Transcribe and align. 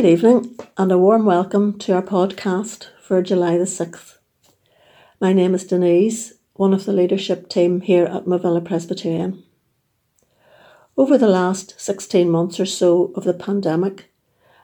Good 0.00 0.12
evening 0.12 0.58
and 0.78 0.90
a 0.90 0.96
warm 0.96 1.26
welcome 1.26 1.78
to 1.80 1.92
our 1.92 2.02
podcast 2.02 2.86
for 3.02 3.20
July 3.20 3.58
the 3.58 3.64
6th. 3.64 4.16
My 5.20 5.34
name 5.34 5.54
is 5.54 5.66
Denise, 5.66 6.32
one 6.54 6.72
of 6.72 6.86
the 6.86 6.94
leadership 6.94 7.50
team 7.50 7.82
here 7.82 8.06
at 8.06 8.24
Movilla 8.24 8.64
Presbyterian. 8.64 9.42
Over 10.96 11.18
the 11.18 11.28
last 11.28 11.78
16 11.78 12.30
months 12.30 12.58
or 12.58 12.64
so 12.64 13.12
of 13.14 13.24
the 13.24 13.34
pandemic, 13.34 14.10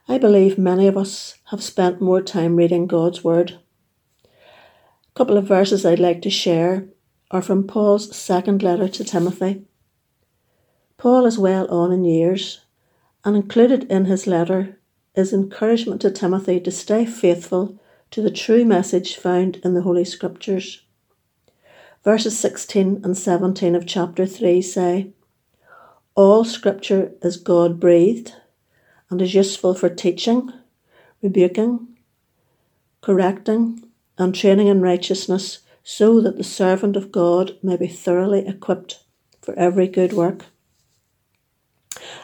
I 0.08 0.16
believe 0.16 0.56
many 0.56 0.86
of 0.86 0.96
us 0.96 1.36
have 1.50 1.62
spent 1.62 2.00
more 2.00 2.22
time 2.22 2.56
reading 2.56 2.86
God's 2.86 3.22
Word. 3.22 3.58
A 4.24 4.28
couple 5.14 5.36
of 5.36 5.46
verses 5.46 5.84
I'd 5.84 5.98
like 5.98 6.22
to 6.22 6.30
share 6.30 6.88
are 7.30 7.42
from 7.42 7.66
Paul's 7.66 8.16
second 8.16 8.62
letter 8.62 8.88
to 8.88 9.04
Timothy. 9.04 9.66
Paul 10.96 11.26
is 11.26 11.38
well 11.38 11.70
on 11.70 11.92
in 11.92 12.06
years, 12.06 12.64
and 13.22 13.36
included 13.36 13.84
in 13.92 14.06
his 14.06 14.26
letter 14.26 14.75
is 15.16 15.32
encouragement 15.32 16.02
to 16.02 16.10
Timothy 16.10 16.60
to 16.60 16.70
stay 16.70 17.06
faithful 17.06 17.80
to 18.10 18.20
the 18.20 18.30
true 18.30 18.64
message 18.64 19.16
found 19.16 19.56
in 19.64 19.72
the 19.72 19.80
Holy 19.80 20.04
Scriptures. 20.04 20.82
Verses 22.04 22.38
16 22.38 23.00
and 23.02 23.16
17 23.16 23.74
of 23.74 23.86
chapter 23.86 24.26
3 24.26 24.60
say, 24.60 25.10
All 26.14 26.44
Scripture 26.44 27.12
is 27.22 27.38
God 27.38 27.80
breathed 27.80 28.34
and 29.08 29.22
is 29.22 29.34
useful 29.34 29.74
for 29.74 29.88
teaching, 29.88 30.52
rebuking, 31.22 31.88
correcting, 33.00 33.88
and 34.18 34.34
training 34.34 34.68
in 34.68 34.82
righteousness, 34.82 35.60
so 35.82 36.20
that 36.20 36.36
the 36.36 36.44
servant 36.44 36.96
of 36.96 37.12
God 37.12 37.56
may 37.62 37.76
be 37.76 37.86
thoroughly 37.86 38.46
equipped 38.46 39.04
for 39.40 39.54
every 39.54 39.86
good 39.86 40.12
work. 40.12 40.46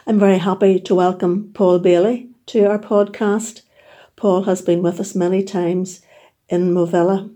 I'm 0.05 0.19
very 0.19 0.39
happy 0.39 0.79
to 0.81 0.95
welcome 0.95 1.51
Paul 1.53 1.79
Bailey 1.79 2.32
to 2.47 2.65
our 2.65 2.79
podcast. 2.79 3.61
Paul 4.15 4.43
has 4.43 4.61
been 4.61 4.81
with 4.81 4.99
us 4.99 5.15
many 5.15 5.43
times 5.43 6.01
in 6.49 6.73
Movilla, 6.73 7.33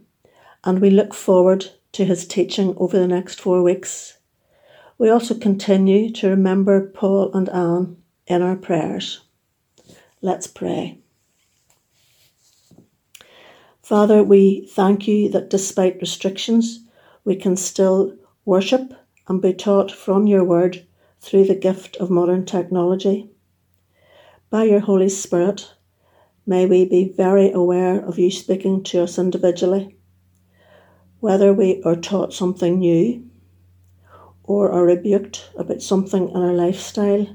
and 0.63 0.79
we 0.79 0.89
look 0.89 1.13
forward 1.13 1.67
to 1.93 2.05
his 2.05 2.27
teaching 2.27 2.75
over 2.77 2.99
the 2.99 3.07
next 3.07 3.41
four 3.41 3.63
weeks. 3.63 4.17
We 4.97 5.09
also 5.09 5.35
continue 5.35 6.11
to 6.13 6.29
remember 6.29 6.89
Paul 6.89 7.33
and 7.33 7.49
Anne 7.49 7.97
in 8.25 8.41
our 8.41 8.55
prayers. 8.55 9.21
Let's 10.21 10.47
pray. 10.47 10.99
Father, 13.81 14.21
we 14.23 14.67
thank 14.71 15.07
you 15.07 15.29
that 15.29 15.49
despite 15.49 16.01
restrictions, 16.01 16.81
we 17.23 17.35
can 17.35 17.55
still 17.55 18.17
worship 18.43 18.93
and 19.27 19.41
be 19.41 19.53
taught 19.53 19.91
from 19.91 20.27
your 20.27 20.43
word 20.43 20.85
through 21.21 21.45
the 21.45 21.55
gift 21.55 21.95
of 21.97 22.09
modern 22.09 22.45
technology. 22.45 23.29
By 24.49 24.63
your 24.63 24.79
Holy 24.79 25.09
Spirit, 25.09 25.73
may 26.45 26.65
we 26.67 26.85
be 26.85 27.09
very 27.09 27.51
aware 27.51 27.99
of 27.99 28.17
you 28.17 28.31
speaking 28.31 28.81
to 28.83 29.03
us 29.03 29.19
individually, 29.19 29.97
whether 31.19 31.53
we 31.53 31.83
are 31.83 31.97
taught 31.97 32.31
something 32.31 32.79
new 32.79 33.29
or 34.45 34.71
are 34.71 34.85
rebuked 34.85 35.49
about 35.57 35.81
something 35.81 36.29
in 36.29 36.37
our 36.37 36.53
lifestyle, 36.53 37.27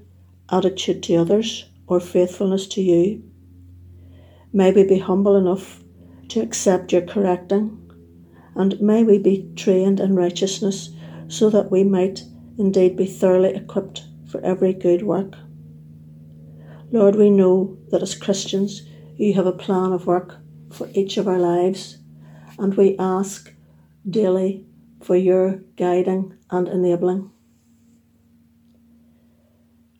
attitude 0.50 1.02
to 1.02 1.16
others, 1.16 1.66
or 1.86 2.00
faithfulness 2.00 2.66
to 2.68 2.80
you. 2.80 3.22
May 4.50 4.72
we 4.72 4.82
be 4.84 4.98
humble 4.98 5.36
enough 5.36 5.84
to 6.28 6.40
accept 6.40 6.92
your 6.92 7.02
correcting, 7.02 7.92
and 8.54 8.80
may 8.80 9.04
we 9.04 9.18
be 9.18 9.52
trained 9.54 10.00
in 10.00 10.16
righteousness 10.16 10.88
so 11.28 11.50
that 11.50 11.70
we 11.70 11.84
might 11.84 12.22
indeed 12.56 12.96
be 12.96 13.04
thoroughly 13.04 13.54
equipped 13.54 14.06
for 14.26 14.40
every 14.40 14.72
good 14.72 15.02
work. 15.02 15.34
Lord, 16.92 17.16
we 17.16 17.30
know 17.30 17.78
that 17.88 18.02
as 18.02 18.14
Christians, 18.14 18.82
you 19.16 19.32
have 19.32 19.46
a 19.46 19.52
plan 19.52 19.92
of 19.92 20.06
work 20.06 20.36
for 20.70 20.90
each 20.92 21.16
of 21.16 21.26
our 21.26 21.38
lives, 21.38 21.96
and 22.58 22.74
we 22.74 22.98
ask 22.98 23.50
daily 24.08 24.66
for 25.00 25.16
your 25.16 25.62
guiding 25.76 26.36
and 26.50 26.68
enabling. 26.68 27.30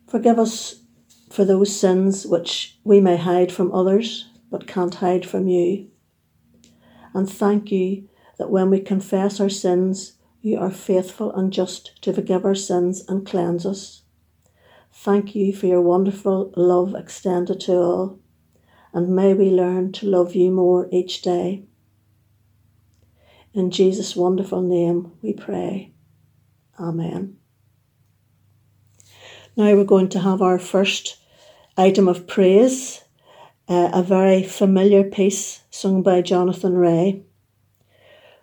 Forgive 0.07 0.37
us 0.37 0.83
for 1.31 1.43
those 1.43 1.75
sins 1.75 2.27
which 2.27 2.77
we 2.83 2.99
may 2.99 3.17
hide 3.17 3.51
from 3.51 3.73
others 3.73 4.29
but 4.51 4.67
can't 4.67 4.93
hide 4.93 5.25
from 5.25 5.47
you. 5.47 5.89
And 7.15 7.27
thank 7.27 7.71
you 7.71 8.07
that 8.37 8.51
when 8.51 8.69
we 8.69 8.79
confess 8.79 9.39
our 9.39 9.49
sins, 9.49 10.13
you 10.41 10.59
are 10.59 10.69
faithful 10.69 11.31
and 11.31 11.51
just 11.51 11.99
to 12.03 12.13
forgive 12.13 12.45
our 12.45 12.53
sins 12.53 13.03
and 13.07 13.25
cleanse 13.25 13.65
us. 13.65 14.02
Thank 14.95 15.35
you 15.35 15.53
for 15.53 15.65
your 15.65 15.81
wonderful 15.81 16.53
love 16.55 16.93
extended 16.95 17.59
to 17.61 17.73
all, 17.73 18.19
and 18.93 19.09
may 19.09 19.33
we 19.33 19.49
learn 19.49 19.91
to 19.93 20.05
love 20.05 20.35
you 20.35 20.51
more 20.51 20.87
each 20.91 21.23
day. 21.23 21.65
In 23.53 23.71
Jesus' 23.71 24.15
wonderful 24.15 24.61
name 24.61 25.11
we 25.21 25.33
pray. 25.33 25.93
Amen. 26.79 27.37
Now 29.57 29.73
we're 29.75 29.83
going 29.83 30.09
to 30.09 30.19
have 30.19 30.41
our 30.41 30.59
first 30.59 31.17
item 31.75 32.07
of 32.07 32.27
praise, 32.27 33.03
uh, 33.67 33.89
a 33.93 34.03
very 34.03 34.43
familiar 34.43 35.03
piece 35.03 35.63
sung 35.71 36.03
by 36.03 36.21
Jonathan 36.21 36.75
Ray. 36.75 37.23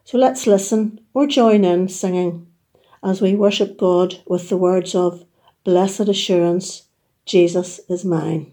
So 0.05 0.19
let's 0.19 0.49
listen 0.49 1.01
or 1.15 1.27
join 1.27 1.65
in 1.65 1.89
singing 1.89 2.49
as 3.03 3.23
we 3.23 3.35
worship 3.35 3.79
God 3.79 4.17
with 4.27 4.49
the 4.49 4.57
words 4.57 4.95
of 4.95 5.25
Blessed 5.63 6.09
assurance, 6.09 6.85
Jesus 7.27 7.81
is 7.89 8.03
mine. 8.03 8.53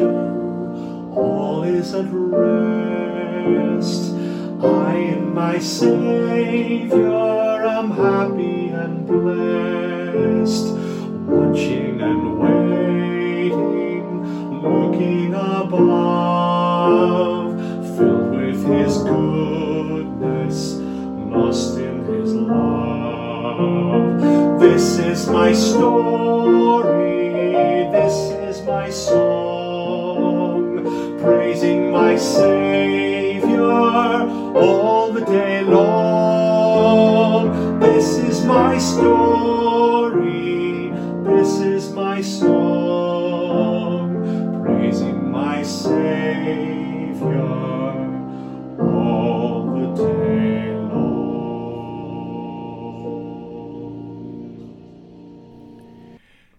all 0.00 1.64
is 1.64 1.94
at 1.94 2.06
rest. 2.10 2.82
I 4.62 4.94
am 4.94 5.34
my 5.34 5.58
Savior, 5.58 7.10
I'm 7.10 7.90
happy 7.90 8.68
and 8.68 9.06
blessed, 9.06 10.74
watching 11.26 12.00
and 12.00 12.38
waiting, 12.38 14.06
looking 14.62 15.34
above, 15.34 16.76
filled 17.96 18.30
with 18.36 18.64
His 18.64 18.98
goodness, 18.98 20.76
lost 21.34 21.78
in 21.78 22.04
His 22.06 22.34
love. 22.34 24.20
This 24.60 24.98
is 24.98 25.28
my 25.28 25.52
story. 25.52 27.11
Savior 32.22 33.72
all 34.54 35.10
the 35.12 35.24
day 35.24 35.64
long. 35.64 37.80
This 37.80 38.18
is 38.18 38.44
my 38.44 38.78
story, 38.78 40.92
this 41.24 41.58
is 41.58 41.90
my 41.92 42.20
song, 42.22 44.22
praising 44.64 45.32
my 45.32 45.64
Savior 45.64 47.42
all 48.78 49.64
the 49.74 49.92
day 49.96 50.76
long. 50.76 50.92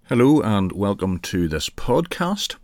Hello 0.10 0.42
and 0.42 0.74
welcome 0.74 1.20
to 1.20 1.48
this 1.48 1.70
podcast. 1.70 2.58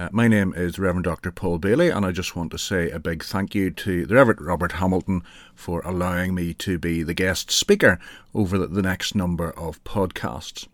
Uh, 0.00 0.08
my 0.12 0.26
name 0.26 0.54
is 0.56 0.78
Reverend 0.78 1.04
Dr. 1.04 1.30
Paul 1.30 1.58
Bailey, 1.58 1.90
and 1.90 2.06
I 2.06 2.10
just 2.10 2.34
want 2.34 2.50
to 2.52 2.58
say 2.58 2.88
a 2.88 2.98
big 2.98 3.22
thank 3.22 3.54
you 3.54 3.70
to 3.70 4.06
the 4.06 4.14
Reverend 4.14 4.40
Robert 4.40 4.72
Hamilton 4.72 5.22
for 5.54 5.82
allowing 5.82 6.34
me 6.34 6.54
to 6.54 6.78
be 6.78 7.02
the 7.02 7.12
guest 7.12 7.50
speaker 7.50 7.98
over 8.34 8.56
the, 8.56 8.66
the 8.66 8.80
next 8.80 9.14
number 9.14 9.50
of 9.50 9.84
podcasts. 9.84 10.66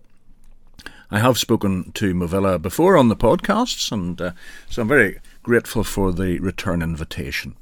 I 1.11 1.19
have 1.19 1.39
spoken 1.39 1.91
to 1.95 2.15
Movilla 2.15 2.63
before 2.63 2.97
on 2.97 3.09
the 3.09 3.17
podcasts, 3.17 3.91
and 3.91 4.21
uh, 4.21 4.31
so 4.71 4.83
I'm 4.83 4.89
very 4.89 5.19
grateful 5.43 5.83
for 5.83 6.13
the 6.13 6.39
return 6.39 6.81
invitation. 6.81 7.57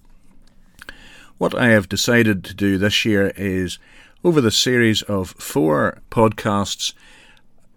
What 1.38 1.55
I 1.55 1.69
have 1.69 1.88
decided 1.88 2.44
to 2.44 2.52
do 2.52 2.76
this 2.76 3.06
year 3.06 3.32
is, 3.38 3.78
over 4.22 4.43
the 4.43 4.50
series 4.50 5.00
of 5.00 5.31
four 5.31 6.02
podcasts, 6.11 6.93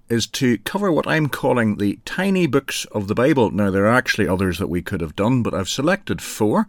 is 0.10 0.28
to 0.28 0.58
cover 0.60 0.92
what 0.92 1.08
I'm 1.08 1.28
calling 1.30 1.78
the 1.78 2.00
tiny 2.06 2.48
books 2.48 2.86
of 2.86 3.08
the 3.08 3.16
Bible. 3.16 3.52
Now, 3.52 3.72
there 3.72 3.86
are 3.86 3.94
actually 3.94 4.28
others 4.28 4.58
that 4.60 4.68
we 4.68 4.82
could 4.82 5.02
have 5.02 5.16
done, 5.16 5.44
but 5.44 5.54
I've 5.54 5.70
selected 5.70 6.22
four, 6.22 6.68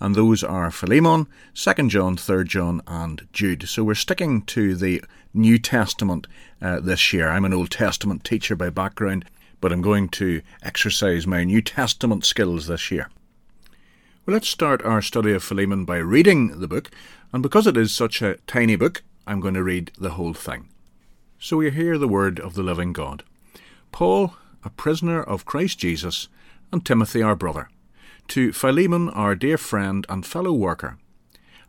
and 0.00 0.14
those 0.14 0.44
are 0.44 0.70
Philemon, 0.70 1.26
2 1.54 1.88
John, 1.88 2.16
3 2.16 2.44
John, 2.44 2.82
and 2.86 3.26
Jude. 3.32 3.68
So 3.68 3.84
we're 3.84 3.94
sticking 3.94 4.42
to 4.42 4.74
the 4.74 5.02
New 5.32 5.58
Testament 5.58 6.26
uh, 6.60 6.80
this 6.80 7.12
year. 7.12 7.28
I'm 7.28 7.44
an 7.44 7.54
Old 7.54 7.70
Testament 7.70 8.24
teacher 8.24 8.54
by 8.54 8.70
background, 8.70 9.24
but 9.60 9.72
I'm 9.72 9.82
going 9.82 10.08
to 10.10 10.42
exercise 10.62 11.26
my 11.26 11.44
New 11.44 11.62
Testament 11.62 12.24
skills 12.24 12.66
this 12.66 12.90
year. 12.90 13.08
Well, 14.26 14.34
let's 14.34 14.48
start 14.48 14.82
our 14.82 15.02
study 15.02 15.32
of 15.32 15.42
Philemon 15.42 15.84
by 15.84 15.98
reading 15.98 16.60
the 16.60 16.68
book, 16.68 16.90
and 17.32 17.42
because 17.42 17.66
it 17.66 17.76
is 17.76 17.92
such 17.92 18.20
a 18.20 18.36
tiny 18.46 18.76
book, 18.76 19.02
I'm 19.26 19.40
going 19.40 19.54
to 19.54 19.62
read 19.62 19.90
the 19.98 20.10
whole 20.10 20.34
thing. 20.34 20.68
So 21.44 21.58
we 21.58 21.70
hear 21.70 21.98
the 21.98 22.08
word 22.08 22.40
of 22.40 22.54
the 22.54 22.62
living 22.62 22.94
God. 22.94 23.22
Paul, 23.92 24.32
a 24.64 24.70
prisoner 24.70 25.22
of 25.22 25.44
Christ 25.44 25.78
Jesus, 25.78 26.28
and 26.72 26.82
Timothy, 26.82 27.20
our 27.20 27.36
brother, 27.36 27.68
to 28.28 28.50
Philemon, 28.50 29.10
our 29.10 29.34
dear 29.34 29.58
friend 29.58 30.06
and 30.08 30.24
fellow 30.24 30.54
worker, 30.54 30.96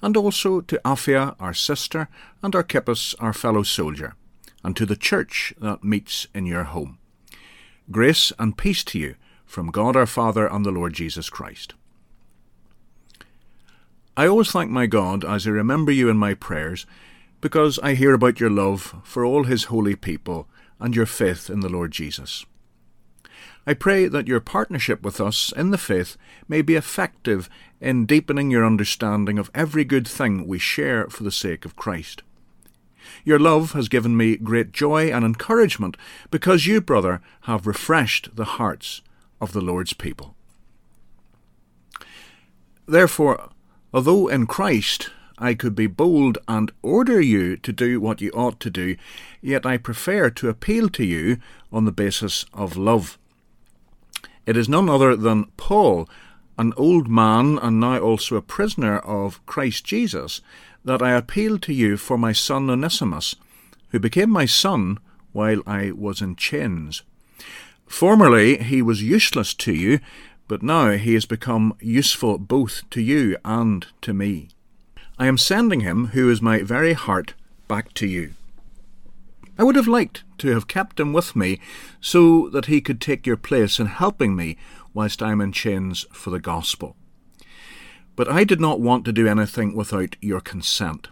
and 0.01 0.15
also 0.15 0.61
to 0.61 0.79
Apphia, 0.85 1.35
our 1.41 1.53
sister, 1.53 2.07
and 2.41 2.55
Archippus, 2.55 3.15
our 3.15 3.33
fellow 3.33 3.63
soldier, 3.63 4.15
and 4.63 4.77
to 4.77 4.85
the 4.85 4.95
church 4.95 5.53
that 5.59 5.83
meets 5.83 6.27
in 6.33 6.45
your 6.45 6.63
home. 6.63 6.97
Grace 7.91 8.31
and 8.39 8.57
peace 8.57 8.81
to 8.85 8.97
you 8.97 9.15
from 9.45 9.71
God 9.71 9.97
our 9.97 10.05
Father 10.05 10.47
and 10.47 10.65
the 10.65 10.71
Lord 10.71 10.93
Jesus 10.93 11.29
Christ. 11.29 11.73
I 14.15 14.25
always 14.25 14.51
thank 14.51 14.71
my 14.71 14.85
God 14.85 15.25
as 15.25 15.45
I 15.45 15.49
remember 15.49 15.91
you 15.91 16.07
in 16.07 16.15
my 16.15 16.33
prayers 16.33 16.85
because 17.45 17.77
I 17.83 17.93
hear 17.93 18.15
about 18.15 18.39
your 18.39 18.49
love 18.49 18.95
for 19.03 19.23
all 19.23 19.43
his 19.43 19.65
holy 19.65 19.95
people 19.95 20.47
and 20.79 20.95
your 20.95 21.05
faith 21.05 21.47
in 21.47 21.59
the 21.59 21.69
Lord 21.69 21.91
Jesus. 21.91 22.43
I 23.67 23.75
pray 23.75 24.07
that 24.07 24.27
your 24.27 24.39
partnership 24.39 25.03
with 25.03 25.21
us 25.21 25.53
in 25.55 25.69
the 25.69 25.77
faith 25.77 26.17
may 26.47 26.63
be 26.63 26.73
effective 26.73 27.47
in 27.79 28.07
deepening 28.07 28.49
your 28.49 28.65
understanding 28.65 29.37
of 29.37 29.51
every 29.53 29.83
good 29.83 30.07
thing 30.07 30.47
we 30.47 30.57
share 30.57 31.07
for 31.07 31.21
the 31.21 31.31
sake 31.31 31.65
of 31.65 31.75
Christ. 31.75 32.23
Your 33.23 33.37
love 33.37 33.73
has 33.73 33.89
given 33.89 34.17
me 34.17 34.37
great 34.37 34.71
joy 34.71 35.11
and 35.11 35.23
encouragement 35.23 35.97
because 36.31 36.65
you, 36.65 36.81
brother, 36.81 37.21
have 37.41 37.67
refreshed 37.67 38.35
the 38.35 38.57
hearts 38.57 39.03
of 39.39 39.53
the 39.53 39.61
Lord's 39.61 39.93
people. 39.93 40.33
Therefore, 42.87 43.49
although 43.93 44.29
in 44.29 44.47
Christ 44.47 45.11
I 45.37 45.53
could 45.53 45.75
be 45.75 45.87
bold 45.87 46.37
and 46.47 46.71
order 46.81 47.19
you 47.19 47.57
to 47.57 47.73
do 47.73 47.99
what 47.99 48.21
you 48.21 48.31
ought 48.31 48.59
to 48.61 48.69
do, 48.69 48.95
yet 49.41 49.65
I 49.65 49.77
prefer 49.77 50.29
to 50.29 50.49
appeal 50.49 50.89
to 50.89 51.03
you 51.03 51.37
on 51.71 51.85
the 51.85 51.91
basis 51.91 52.45
of 52.53 52.77
love. 52.77 53.17
It 54.45 54.55
is 54.55 54.69
none 54.69 54.89
other 54.89 55.15
than 55.15 55.45
Paul, 55.57 56.07
an 56.57 56.73
old 56.77 57.09
man 57.09 57.57
and 57.57 57.79
now 57.79 57.99
also 57.99 58.37
a 58.37 58.41
prisoner 58.41 58.99
of 58.99 59.45
Christ 59.45 59.83
Jesus, 59.83 60.41
that 60.85 61.01
I 61.01 61.11
appeal 61.11 61.57
to 61.59 61.73
you 61.73 61.97
for 61.97 62.17
my 62.17 62.31
son 62.31 62.69
Onesimus, 62.69 63.35
who 63.89 63.99
became 63.99 64.29
my 64.29 64.45
son 64.45 64.99
while 65.33 65.61
I 65.67 65.91
was 65.91 66.21
in 66.21 66.35
chains. 66.35 67.01
Formerly 67.87 68.57
he 68.63 68.81
was 68.81 69.03
useless 69.03 69.53
to 69.55 69.73
you, 69.73 69.99
but 70.47 70.63
now 70.63 70.91
he 70.91 71.13
has 71.15 71.25
become 71.25 71.75
useful 71.81 72.37
both 72.37 72.89
to 72.91 73.01
you 73.01 73.35
and 73.43 73.85
to 74.01 74.13
me. 74.13 74.49
I 75.17 75.27
am 75.27 75.37
sending 75.37 75.79
him, 75.79 76.07
who 76.07 76.29
is 76.29 76.41
my 76.41 76.61
very 76.61 76.91
heart, 76.91 77.35
back 77.69 77.93
to 77.93 78.07
you. 78.07 78.33
I 79.57 79.63
would 79.63 79.77
have 79.77 79.87
liked 79.87 80.25
to 80.39 80.49
have 80.49 80.67
kept 80.67 80.99
him 80.99 81.13
with 81.13 81.37
me 81.37 81.61
so 82.01 82.49
that 82.49 82.65
he 82.65 82.81
could 82.81 82.99
take 82.99 83.25
your 83.25 83.37
place 83.37 83.79
in 83.79 83.85
helping 83.85 84.35
me 84.35 84.57
whilst 84.93 85.23
I 85.23 85.31
am 85.31 85.39
in 85.39 85.53
chains 85.53 86.05
for 86.11 86.31
the 86.31 86.41
gospel. 86.41 86.97
But 88.17 88.29
I 88.29 88.43
did 88.43 88.59
not 88.59 88.81
want 88.81 89.05
to 89.05 89.13
do 89.13 89.25
anything 89.25 89.73
without 89.73 90.17
your 90.21 90.41
consent, 90.41 91.07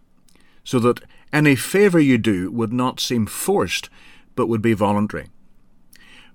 so 0.66 0.80
that 0.80 1.04
any 1.32 1.56
favour 1.56 2.00
you 2.00 2.18
do 2.18 2.52
would 2.52 2.74
not 2.74 3.00
seem 3.00 3.26
forced, 3.26 3.90
but 4.36 4.48
would 4.48 4.62
be 4.62 4.74
voluntary. 4.74 5.28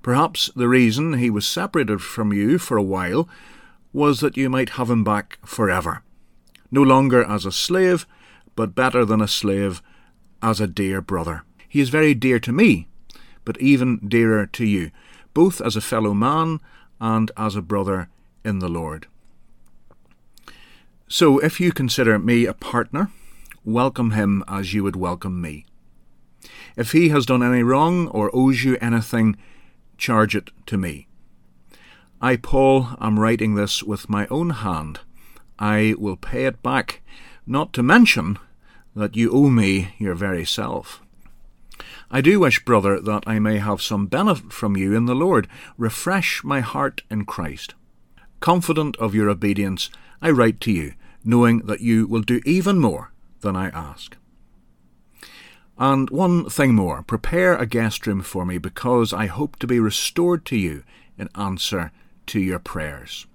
Perhaps 0.00 0.50
the 0.56 0.68
reason 0.68 1.14
he 1.14 1.28
was 1.28 1.46
separated 1.46 2.00
from 2.00 2.32
you 2.32 2.56
for 2.58 2.78
a 2.78 2.82
while 2.82 3.28
was 3.92 4.20
that 4.20 4.38
you 4.38 4.48
might 4.48 4.70
have 4.70 4.88
him 4.88 5.04
back 5.04 5.38
forever 5.44 6.02
no 6.70 6.82
longer 6.82 7.24
as 7.24 7.46
a 7.46 7.52
slave, 7.52 8.06
but 8.56 8.74
better 8.74 9.04
than 9.04 9.20
a 9.20 9.28
slave, 9.28 9.82
as 10.42 10.60
a 10.60 10.66
dear 10.66 11.00
brother. 11.00 11.44
He 11.68 11.80
is 11.80 11.88
very 11.88 12.14
dear 12.14 12.38
to 12.40 12.52
me, 12.52 12.88
but 13.44 13.60
even 13.60 13.98
dearer 14.08 14.46
to 14.46 14.64
you, 14.64 14.90
both 15.34 15.60
as 15.60 15.76
a 15.76 15.80
fellow 15.80 16.14
man 16.14 16.60
and 17.00 17.30
as 17.36 17.56
a 17.56 17.62
brother 17.62 18.08
in 18.44 18.58
the 18.58 18.68
Lord. 18.68 19.06
So, 21.08 21.38
if 21.38 21.58
you 21.58 21.72
consider 21.72 22.18
me 22.18 22.44
a 22.44 22.52
partner, 22.52 23.10
welcome 23.64 24.10
him 24.10 24.44
as 24.46 24.74
you 24.74 24.82
would 24.82 24.96
welcome 24.96 25.40
me. 25.40 25.64
If 26.76 26.92
he 26.92 27.08
has 27.08 27.26
done 27.26 27.42
any 27.42 27.62
wrong 27.62 28.08
or 28.08 28.30
owes 28.34 28.62
you 28.62 28.76
anything, 28.80 29.36
charge 29.96 30.36
it 30.36 30.50
to 30.66 30.76
me. 30.76 31.06
I, 32.20 32.36
Paul, 32.36 32.88
am 33.00 33.18
writing 33.18 33.54
this 33.54 33.82
with 33.82 34.10
my 34.10 34.26
own 34.26 34.50
hand 34.50 35.00
I 35.58 35.94
will 35.98 36.16
pay 36.16 36.46
it 36.46 36.62
back, 36.62 37.02
not 37.46 37.72
to 37.74 37.82
mention 37.82 38.38
that 38.94 39.16
you 39.16 39.30
owe 39.30 39.50
me 39.50 39.94
your 39.98 40.14
very 40.14 40.44
self. 40.44 41.02
I 42.10 42.20
do 42.20 42.40
wish, 42.40 42.64
brother, 42.64 43.00
that 43.00 43.24
I 43.26 43.38
may 43.38 43.58
have 43.58 43.82
some 43.82 44.06
benefit 44.06 44.52
from 44.52 44.76
you 44.76 44.96
in 44.96 45.06
the 45.06 45.14
Lord. 45.14 45.46
Refresh 45.76 46.42
my 46.42 46.60
heart 46.60 47.02
in 47.10 47.24
Christ. 47.24 47.74
Confident 48.40 48.96
of 48.96 49.14
your 49.14 49.28
obedience, 49.28 49.90
I 50.22 50.30
write 50.30 50.60
to 50.62 50.72
you, 50.72 50.94
knowing 51.24 51.60
that 51.66 51.80
you 51.80 52.06
will 52.06 52.22
do 52.22 52.40
even 52.44 52.78
more 52.78 53.12
than 53.40 53.54
I 53.54 53.68
ask. 53.68 54.16
And 55.78 56.10
one 56.10 56.50
thing 56.50 56.74
more 56.74 57.02
prepare 57.02 57.54
a 57.56 57.66
guest 57.66 58.06
room 58.06 58.22
for 58.22 58.44
me, 58.44 58.58
because 58.58 59.12
I 59.12 59.26
hope 59.26 59.56
to 59.60 59.66
be 59.66 59.78
restored 59.78 60.44
to 60.46 60.56
you 60.56 60.82
in 61.16 61.28
answer 61.36 61.92
to 62.26 62.40
your 62.40 62.58
prayers. 62.58 63.27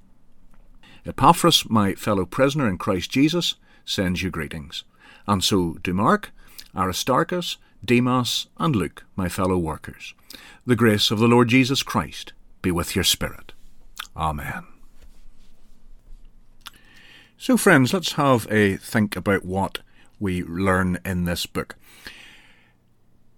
Epaphras, 1.05 1.69
my 1.69 1.93
fellow 1.95 2.25
prisoner 2.25 2.67
in 2.67 2.77
Christ 2.77 3.11
Jesus, 3.11 3.55
sends 3.85 4.23
you 4.23 4.29
greetings, 4.29 4.83
and 5.27 5.43
so 5.43 5.77
do 5.83 5.93
Mark, 5.93 6.31
Aristarchus, 6.75 7.57
Demas, 7.83 8.47
and 8.57 8.75
Luke, 8.75 9.03
my 9.15 9.27
fellow 9.27 9.57
workers. 9.57 10.13
The 10.65 10.75
grace 10.75 11.11
of 11.11 11.19
the 11.19 11.27
Lord 11.27 11.49
Jesus 11.49 11.83
Christ 11.83 12.33
be 12.61 12.71
with 12.71 12.95
your 12.95 13.03
spirit. 13.03 13.51
Amen. 14.15 14.63
So, 17.37 17.57
friends, 17.57 17.93
let's 17.93 18.13
have 18.13 18.47
a 18.49 18.77
think 18.77 19.17
about 19.17 19.43
what 19.43 19.79
we 20.19 20.43
learn 20.43 20.99
in 21.03 21.25
this 21.25 21.45
book. 21.45 21.75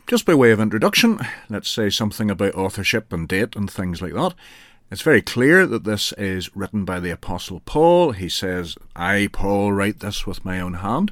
Just 0.06 0.28
by 0.28 0.36
way 0.36 0.52
of 0.52 0.60
introduction, 0.60 1.20
let's 1.50 1.72
say 1.72 1.90
something 1.90 2.30
about 2.30 2.54
authorship 2.54 3.12
and 3.12 3.28
date 3.28 3.56
and 3.56 3.72
things 3.72 4.04
like 4.04 4.14
that. 4.14 4.36
It's 4.92 5.02
very 5.02 5.22
clear 5.24 5.66
that 5.66 5.84
this 5.84 6.14
is 6.14 6.56
written 6.56 6.86
by 6.86 7.00
the 7.00 7.10
Apostle 7.10 7.60
Paul. 7.66 8.12
He 8.12 8.30
says, 8.30 8.78
I, 8.96 9.30
Paul, 9.32 9.74
write 9.74 10.00
this 10.00 10.28
with 10.28 10.46
my 10.46 10.60
own 10.60 10.76
hand. 10.76 11.12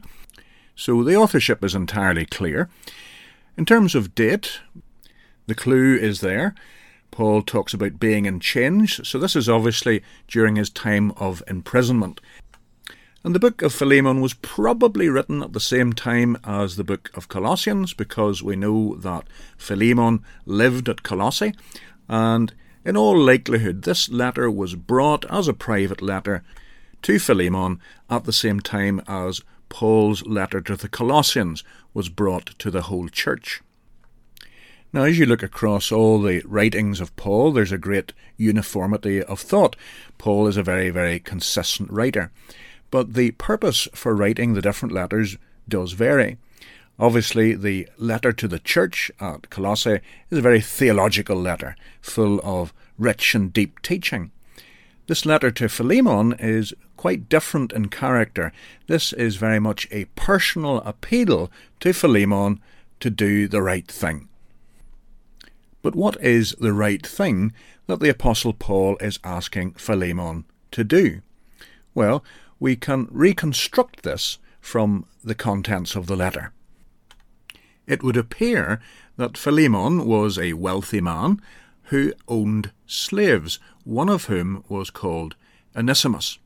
So 0.75 1.03
the 1.03 1.15
authorship 1.15 1.63
is 1.63 1.74
entirely 1.74 2.25
clear. 2.25 2.70
In 3.58 3.65
terms 3.65 3.96
of 3.96 4.13
date, 4.13 4.60
the 5.48 5.56
clue 5.56 5.96
is 5.96 6.22
there. 6.22 6.53
Paul 7.10 7.42
talks 7.42 7.74
about 7.74 8.00
being 8.00 8.25
in 8.25 8.39
chains, 8.39 9.08
so 9.08 9.18
this 9.18 9.36
is 9.36 9.50
obviously 9.50 10.03
during 10.27 10.56
his 10.56 10.70
time 10.70 11.12
of 11.12 11.44
imprisonment. 11.48 12.22
And 13.24 13.34
the 13.34 13.39
book 13.39 13.62
of 13.62 13.74
Philemon 13.74 14.22
was 14.22 14.34
probably 14.36 15.10
written 15.10 15.42
at 15.42 15.53
the 15.53 15.60
same 15.60 15.94
time 15.94 16.38
as 16.44 16.75
the 16.75 16.84
book 16.84 17.10
of 17.15 17.27
Colossians 17.27 17.94
because 17.94 18.44
we 18.44 18.56
know 18.56 18.96
that 18.96 19.25
Philemon 19.58 20.24
lived 20.46 20.89
at 20.89 21.03
Colossae 21.03 21.53
and 22.08 22.53
in 22.86 22.98
all 22.98 23.18
likelihood, 23.18 23.84
this 23.84 24.10
letter 24.10 24.50
was 24.52 24.75
brought 24.75 25.25
as 25.32 25.48
a 25.48 25.54
private 25.54 26.02
letter 26.02 26.44
to 27.04 27.20
Philemon 27.20 27.80
at 28.10 28.25
the 28.25 28.34
same 28.34 28.60
time 28.60 29.02
as 29.08 29.42
Paul's 29.70 30.25
letter 30.25 30.62
to 30.62 30.75
the 30.75 30.90
Colossians 30.90 31.63
was 31.94 32.10
brought 32.10 32.58
to 32.60 32.70
the 32.70 32.84
whole 32.84 33.10
church. 33.10 33.62
Now, 34.94 35.04
as 35.04 35.18
you 35.18 35.25
look 35.25 35.42
across 35.42 35.92
all 35.92 36.22
the 36.22 36.44
writings 36.46 37.02
of 37.02 37.16
Paul, 37.16 37.52
there's 37.52 37.72
a 37.72 37.80
great 37.80 38.13
uniformity 38.38 39.24
of 39.24 39.40
thought. 39.40 39.75
Paul 40.20 40.48
is 40.48 40.56
a 40.56 40.63
very, 40.63 40.92
very 40.92 41.20
consistent 41.20 41.90
writer. 41.90 42.32
But 42.92 43.16
the 43.16 43.32
purpose 43.32 43.88
for 43.96 44.16
writing 44.16 44.54
the 44.54 44.62
different 44.62 44.94
letters 44.94 45.38
does 45.68 45.94
vary. 45.94 46.38
Obviously, 47.00 47.56
the 47.56 47.88
letter 47.98 48.32
to 48.32 48.48
the 48.48 48.60
church 48.60 49.12
at 49.20 49.50
Colossae 49.50 50.00
is 50.30 50.38
a 50.38 50.42
very 50.42 50.62
theological 50.62 51.36
letter, 51.36 51.76
full 52.02 52.40
of 52.44 52.72
rich 53.00 53.34
and 53.34 53.52
deep 53.52 53.82
teaching. 53.82 54.32
This 55.08 55.26
letter 55.26 55.50
to 55.52 55.68
Philemon 55.68 56.34
is 56.40 56.74
quite 56.96 57.28
different 57.28 57.74
in 57.74 57.90
character. 57.90 58.54
This 58.88 59.12
is 59.12 59.36
very 59.36 59.60
much 59.60 59.88
a 59.92 60.06
personal 60.16 60.78
appeal 60.82 61.52
to 61.80 61.94
Philemon 61.94 62.62
to 63.00 63.10
do 63.10 63.48
the 63.48 63.62
right 63.62 63.88
thing. 63.88 64.30
But 65.82 65.96
what 65.96 66.22
is 66.24 66.56
the 66.60 66.74
right 66.74 67.06
thing 67.06 67.52
that 67.88 68.00
the 68.00 68.10
Apostle 68.10 68.54
Paul 68.54 68.98
is 69.02 69.20
asking 69.24 69.74
Philemon 69.74 70.46
to 70.72 70.86
do? 70.86 71.22
Well, 71.94 72.24
we 72.60 72.78
can 72.78 73.10
reconstruct 73.12 74.04
this 74.04 74.38
from 74.62 75.06
the 75.24 75.36
contents 75.36 75.96
of 75.96 76.08
the 76.08 76.16
letter 76.16 76.52
it 77.88 78.04
would 78.04 78.18
appear 78.18 78.80
that 79.18 79.38
Philemon 79.38 80.06
was 80.06 80.38
a 80.38 80.54
wealthy 80.54 81.02
man 81.02 81.42
who 81.84 82.13
owned 82.28 82.72
slaves, 82.88 83.60
one 83.84 84.10
of 84.10 84.25
whom 84.25 84.63
was 84.70 84.90
called 84.90 85.36
Onesimus. 85.75 86.40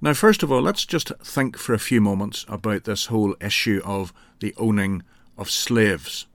Now, 0.00 0.12
first 0.12 0.42
of 0.42 0.52
all, 0.52 0.60
let's 0.60 0.84
just 0.84 1.12
think 1.22 1.56
for 1.56 1.72
a 1.72 1.78
few 1.78 2.00
moments 2.00 2.44
about 2.48 2.84
this 2.84 3.06
whole 3.06 3.36
issue 3.40 3.80
of 3.84 4.12
the 4.40 4.54
owning 4.56 5.02
of 5.38 5.50
slaves. 5.50 6.26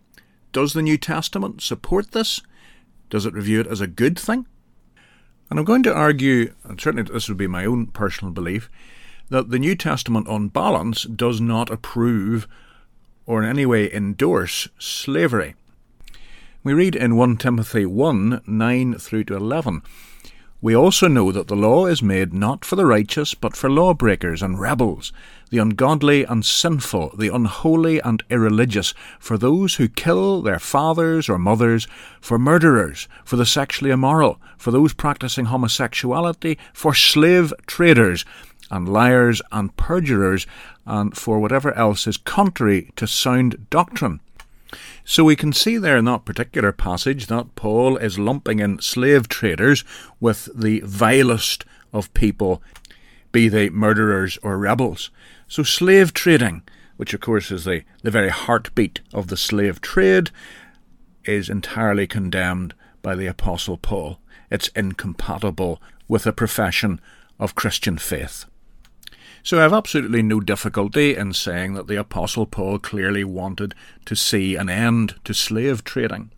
Does 0.51 0.73
the 0.73 0.81
New 0.81 0.97
Testament 0.97 1.61
support 1.61 2.11
this? 2.11 2.41
Does 3.09 3.25
it 3.25 3.33
review 3.33 3.59
it 3.59 3.67
as 3.67 3.81
a 3.81 3.87
good 3.87 4.17
thing? 4.17 4.47
And 5.49 5.59
I'm 5.59 5.65
going 5.65 5.83
to 5.83 5.93
argue, 5.93 6.53
and 6.63 6.79
certainly 6.79 7.11
this 7.11 7.27
would 7.27 7.37
be 7.37 7.47
my 7.47 7.65
own 7.65 7.87
personal 7.87 8.33
belief, 8.33 8.69
that 9.29 9.49
the 9.49 9.59
New 9.59 9.75
Testament 9.75 10.27
on 10.27 10.47
balance 10.47 11.03
does 11.03 11.39
not 11.39 11.69
approve 11.69 12.47
or 13.29 13.43
in 13.43 13.47
any 13.47 13.63
way 13.63 13.93
endorse 13.93 14.67
slavery. 14.79 15.53
We 16.63 16.73
read 16.73 16.95
in 16.95 17.15
1 17.15 17.37
Timothy 17.37 17.85
1 17.85 18.41
9 18.47 18.93
through 18.95 19.23
to 19.25 19.35
11. 19.35 19.83
We 20.61 20.75
also 20.75 21.07
know 21.07 21.31
that 21.31 21.47
the 21.47 21.55
law 21.55 21.85
is 21.85 22.01
made 22.01 22.33
not 22.33 22.65
for 22.65 22.75
the 22.75 22.87
righteous, 22.87 23.35
but 23.35 23.55
for 23.55 23.69
lawbreakers 23.69 24.41
and 24.41 24.59
rebels, 24.59 25.13
the 25.51 25.59
ungodly 25.59 26.23
and 26.25 26.43
sinful, 26.43 27.15
the 27.17 27.33
unholy 27.33 27.99
and 27.99 28.23
irreligious, 28.31 28.95
for 29.19 29.37
those 29.37 29.75
who 29.75 29.87
kill 29.87 30.41
their 30.41 30.59
fathers 30.59 31.29
or 31.29 31.37
mothers, 31.37 31.87
for 32.19 32.39
murderers, 32.39 33.07
for 33.23 33.35
the 33.35 33.45
sexually 33.45 33.91
immoral, 33.91 34.41
for 34.57 34.71
those 34.71 34.93
practicing 34.93 35.45
homosexuality, 35.45 36.57
for 36.73 36.95
slave 36.95 37.53
traders, 37.67 38.25
and 38.69 38.87
liars 38.87 39.41
and 39.51 39.75
perjurers, 39.77 40.45
and 40.85 41.15
for 41.15 41.39
whatever 41.39 41.73
else 41.73 42.07
is 42.07 42.17
contrary 42.17 42.91
to 42.95 43.07
sound 43.07 43.69
doctrine. 43.69 44.19
So 45.03 45.23
we 45.23 45.35
can 45.35 45.53
see 45.53 45.77
there 45.77 45.97
in 45.97 46.05
that 46.05 46.25
particular 46.25 46.71
passage 46.71 47.27
that 47.27 47.55
Paul 47.55 47.97
is 47.97 48.19
lumping 48.19 48.59
in 48.59 48.79
slave 48.79 49.27
traders 49.27 49.83
with 50.19 50.49
the 50.53 50.81
vilest 50.81 51.65
of 51.91 52.13
people, 52.13 52.61
be 53.31 53.49
they 53.49 53.69
murderers 53.69 54.37
or 54.43 54.57
rebels. 54.57 55.09
So 55.47 55.63
slave 55.63 56.13
trading, 56.13 56.61
which 56.97 57.13
of 57.13 57.21
course 57.21 57.49
is 57.49 57.65
the, 57.65 57.83
the 58.03 58.11
very 58.11 58.29
heartbeat 58.29 59.01
of 59.13 59.27
the 59.27 59.37
slave 59.37 59.81
trade, 59.81 60.29
is 61.25 61.49
entirely 61.49 62.05
condemned 62.05 62.75
by 63.01 63.15
the 63.15 63.27
Apostle 63.27 63.77
Paul. 63.77 64.19
It's 64.51 64.67
incompatible 64.69 65.81
with 66.07 66.27
a 66.27 66.33
profession 66.33 66.99
of 67.39 67.55
Christian 67.55 67.97
faith. 67.97 68.45
So 69.43 69.59
I 69.59 69.63
have 69.63 69.73
absolutely 69.73 70.21
no 70.21 70.39
difficulty 70.39 71.15
in 71.15 71.33
saying 71.33 71.73
that 71.73 71.87
the 71.87 71.95
Apostle 71.95 72.45
Paul 72.45 72.79
clearly 72.79 73.23
wanted 73.23 73.73
to 74.05 74.15
see 74.15 74.55
an 74.55 74.69
end 74.69 75.15
to 75.23 75.33
slave 75.33 75.83
trading. 75.83 76.31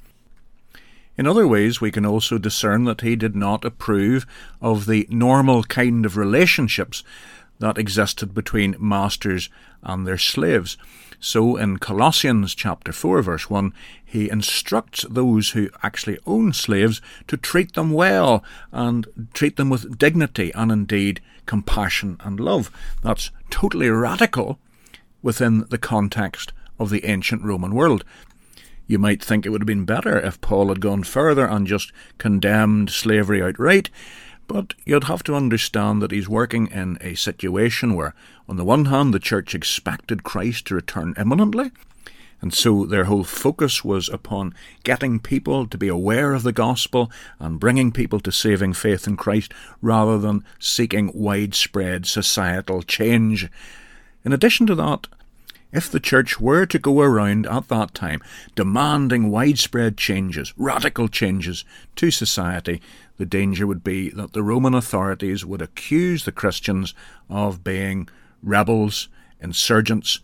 In 1.17 1.27
other 1.27 1.47
ways, 1.47 1.81
we 1.81 1.91
can 1.91 2.05
also 2.05 2.37
discern 2.37 2.85
that 2.85 3.01
he 3.01 3.15
did 3.15 3.35
not 3.35 3.65
approve 3.65 4.25
of 4.61 4.85
the 4.85 5.07
normal 5.09 5.63
kind 5.63 6.05
of 6.05 6.17
relationships 6.17 7.03
that 7.59 7.77
existed 7.77 8.33
between 8.33 8.75
masters 8.79 9.49
and 9.83 10.07
their 10.07 10.17
slaves. 10.17 10.77
So 11.19 11.55
in 11.55 11.77
Colossians 11.77 12.55
chapter 12.55 12.91
4 12.91 13.21
verse 13.21 13.49
1, 13.49 13.73
he 14.03 14.29
instructs 14.29 15.05
those 15.07 15.51
who 15.51 15.69
actually 15.83 16.17
own 16.25 16.53
slaves 16.53 17.01
to 17.27 17.37
treat 17.37 17.73
them 17.73 17.91
well 17.91 18.43
and 18.71 19.07
treat 19.33 19.57
them 19.57 19.69
with 19.69 19.99
dignity 19.99 20.51
and 20.55 20.71
indeed 20.71 21.21
compassion 21.51 22.15
and 22.21 22.39
love. 22.39 22.71
That's 23.01 23.29
totally 23.49 23.89
radical 23.89 24.57
within 25.21 25.65
the 25.69 25.77
context 25.77 26.53
of 26.79 26.89
the 26.89 27.03
ancient 27.03 27.43
Roman 27.43 27.75
world. 27.75 28.05
You 28.87 28.97
might 28.97 29.21
think 29.21 29.45
it 29.45 29.49
would 29.49 29.59
have 29.59 29.67
been 29.67 29.83
better 29.83 30.17
if 30.17 30.39
Paul 30.39 30.69
had 30.69 30.79
gone 30.79 31.03
further 31.03 31.45
and 31.45 31.67
just 31.67 31.91
condemned 32.17 32.89
slavery 32.89 33.43
outright, 33.43 33.89
but 34.47 34.75
you'd 34.85 35.11
have 35.11 35.23
to 35.23 35.35
understand 35.35 36.01
that 36.01 36.11
he's 36.11 36.29
working 36.29 36.67
in 36.67 36.97
a 37.01 37.15
situation 37.15 37.95
where, 37.95 38.15
on 38.47 38.55
the 38.55 38.63
one 38.63 38.85
hand, 38.85 39.13
the 39.13 39.19
church 39.19 39.53
expected 39.53 40.23
Christ 40.23 40.67
to 40.67 40.75
return 40.75 41.13
imminently, 41.17 41.71
and 42.41 42.53
so 42.53 42.85
their 42.85 43.05
whole 43.05 43.23
focus 43.23 43.83
was 43.83 44.09
upon 44.09 44.53
getting 44.83 45.19
people 45.19 45.67
to 45.67 45.77
be 45.77 45.87
aware 45.87 46.33
of 46.33 46.43
the 46.43 46.51
gospel 46.51 47.11
and 47.39 47.59
bringing 47.59 47.91
people 47.91 48.19
to 48.19 48.31
saving 48.31 48.73
faith 48.73 49.07
in 49.07 49.15
Christ 49.15 49.53
rather 49.81 50.17
than 50.17 50.43
seeking 50.59 51.11
widespread 51.13 52.07
societal 52.07 52.81
change. 52.81 53.47
In 54.25 54.33
addition 54.33 54.65
to 54.67 54.75
that, 54.75 55.07
if 55.71 55.89
the 55.89 55.99
church 55.99 56.39
were 56.39 56.65
to 56.65 56.79
go 56.79 56.99
around 56.99 57.45
at 57.45 57.69
that 57.69 57.93
time 57.93 58.21
demanding 58.55 59.31
widespread 59.31 59.97
changes, 59.97 60.53
radical 60.57 61.07
changes 61.07 61.63
to 61.95 62.11
society, 62.11 62.81
the 63.17 63.25
danger 63.25 63.65
would 63.67 63.83
be 63.83 64.09
that 64.09 64.33
the 64.33 64.43
Roman 64.43 64.73
authorities 64.73 65.45
would 65.45 65.61
accuse 65.61 66.25
the 66.25 66.31
Christians 66.31 66.93
of 67.29 67.63
being 67.63 68.09
rebels, 68.41 69.07
insurgents, 69.39 70.19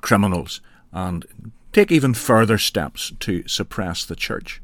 criminals, 0.00 0.60
and 0.92 1.52
take 1.72 1.90
even 1.90 2.14
further 2.14 2.58
steps 2.58 3.12
to 3.20 3.46
suppress 3.48 4.04
the 4.04 4.16
church. 4.16 4.60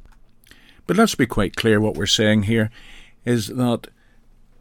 But 0.86 0.96
let's 0.96 1.14
be 1.14 1.26
quite 1.26 1.56
clear 1.56 1.80
what 1.80 1.94
we're 1.94 2.06
saying 2.06 2.44
here 2.44 2.70
is 3.24 3.48
that 3.48 3.88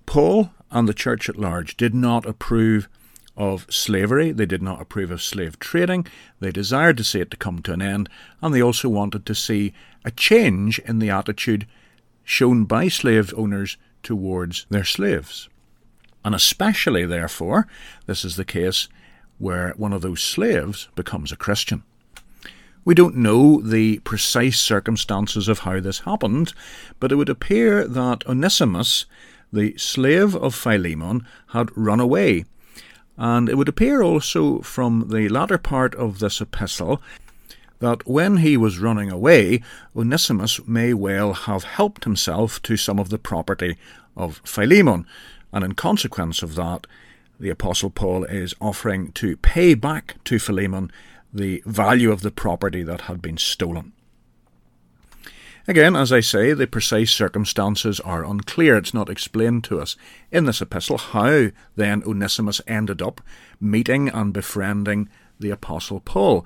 Paul 0.05 0.51
and 0.71 0.87
the 0.87 0.93
church 0.93 1.29
at 1.29 1.37
large 1.37 1.77
did 1.77 1.93
not 1.93 2.25
approve 2.25 2.89
of 3.37 3.65
slavery. 3.69 4.31
They 4.31 4.45
did 4.45 4.61
not 4.61 4.81
approve 4.81 5.11
of 5.11 5.21
slave 5.21 5.59
trading. 5.59 6.07
They 6.39 6.51
desired 6.51 6.97
to 6.97 7.03
see 7.03 7.21
it 7.21 7.31
to 7.31 7.37
come 7.37 7.61
to 7.61 7.73
an 7.73 7.81
end, 7.81 8.09
and 8.41 8.53
they 8.53 8.61
also 8.61 8.89
wanted 8.89 9.25
to 9.25 9.35
see 9.35 9.73
a 10.03 10.11
change 10.11 10.79
in 10.79 10.99
the 10.99 11.09
attitude 11.09 11.67
shown 12.23 12.65
by 12.65 12.87
slave 12.87 13.33
owners 13.37 13.77
towards 14.03 14.65
their 14.69 14.83
slaves. 14.83 15.47
And 16.25 16.35
especially, 16.35 17.05
therefore, 17.05 17.67
this 18.05 18.25
is 18.25 18.35
the 18.35 18.45
case 18.45 18.89
where 19.37 19.73
one 19.77 19.93
of 19.93 20.01
those 20.01 20.21
slaves 20.21 20.89
becomes 20.95 21.31
a 21.31 21.37
Christian. 21.37 21.83
We 22.85 22.95
don't 22.95 23.17
know 23.17 23.59
the 23.59 23.99
precise 23.99 24.59
circumstances 24.59 25.47
of 25.47 25.59
how 25.59 25.79
this 25.81 25.99
happened, 25.99 26.53
but 26.99 27.11
it 27.11 27.15
would 27.15 27.29
appear 27.29 27.85
that 27.85 28.25
Onesimus 28.25 29.05
the 29.51 29.77
slave 29.77 30.35
of 30.35 30.55
Philemon 30.55 31.25
had 31.47 31.75
run 31.75 31.99
away. 31.99 32.45
And 33.17 33.49
it 33.49 33.55
would 33.55 33.69
appear 33.69 34.01
also 34.01 34.59
from 34.59 35.09
the 35.09 35.27
latter 35.29 35.57
part 35.57 35.95
of 35.95 36.19
this 36.19 36.39
epistle 36.39 37.01
that 37.79 38.07
when 38.07 38.37
he 38.37 38.57
was 38.57 38.79
running 38.79 39.11
away, 39.11 39.61
Onesimus 39.95 40.65
may 40.67 40.93
well 40.93 41.33
have 41.33 41.63
helped 41.63 42.03
himself 42.03 42.61
to 42.63 42.77
some 42.77 42.99
of 42.99 43.09
the 43.09 43.17
property 43.17 43.77
of 44.15 44.41
Philemon, 44.43 45.05
and 45.51 45.63
in 45.63 45.73
consequence 45.73 46.41
of 46.41 46.55
that, 46.55 46.87
the 47.39 47.49
Apostle 47.49 47.89
Paul 47.89 48.23
is 48.25 48.55
offering 48.59 49.11
to 49.13 49.37
pay 49.37 49.73
back 49.73 50.15
to 50.25 50.39
Philemon 50.39 50.91
the 51.33 51.61
value 51.65 52.11
of 52.11 52.21
the 52.21 52.31
property 52.31 52.83
that 52.83 53.01
had 53.01 53.21
been 53.21 53.37
stolen. 53.37 53.93
Again, 55.69 55.97
as 55.97 56.13
I 56.13 56.21
say, 56.21 56.53
the 56.53 56.65
precise 56.65 57.11
circumstances 57.11 57.99
are 57.99 58.23
unclear. 58.23 58.77
It's 58.77 58.93
not 58.93 59.09
explained 59.09 59.65
to 59.65 59.81
us 59.81 59.97
in 60.31 60.45
this 60.45 60.61
epistle 60.61 60.97
how 60.97 61.49
then 61.75 62.03
Onesimus 62.03 62.61
ended 62.67 63.01
up 63.01 63.19
meeting 63.59 64.07
and 64.07 64.31
befriending 64.33 65.09
the 65.39 65.49
Apostle 65.49 65.99
Paul. 65.99 66.45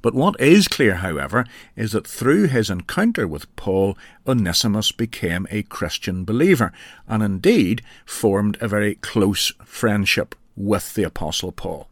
But 0.00 0.14
what 0.14 0.40
is 0.40 0.68
clear, 0.68 0.96
however, 0.96 1.44
is 1.74 1.92
that 1.92 2.06
through 2.06 2.46
his 2.46 2.70
encounter 2.70 3.26
with 3.26 3.54
Paul, 3.56 3.98
Onesimus 4.26 4.92
became 4.92 5.46
a 5.50 5.64
Christian 5.64 6.24
believer, 6.24 6.72
and 7.08 7.22
indeed 7.22 7.82
formed 8.06 8.56
a 8.60 8.68
very 8.68 8.94
close 8.96 9.52
friendship 9.64 10.34
with 10.56 10.94
the 10.94 11.02
Apostle 11.02 11.52
Paul. 11.52 11.88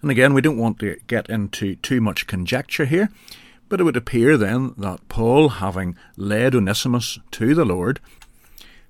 And 0.00 0.10
again, 0.10 0.34
we 0.34 0.40
don't 0.40 0.58
want 0.58 0.78
to 0.80 0.98
get 1.06 1.28
into 1.28 1.76
too 1.76 2.00
much 2.00 2.26
conjecture 2.26 2.86
here, 2.86 3.10
but 3.68 3.80
it 3.80 3.84
would 3.84 3.96
appear 3.96 4.36
then 4.36 4.74
that 4.78 5.08
Paul, 5.08 5.48
having 5.48 5.96
led 6.16 6.54
Onesimus 6.54 7.18
to 7.32 7.54
the 7.54 7.64
Lord, 7.64 8.00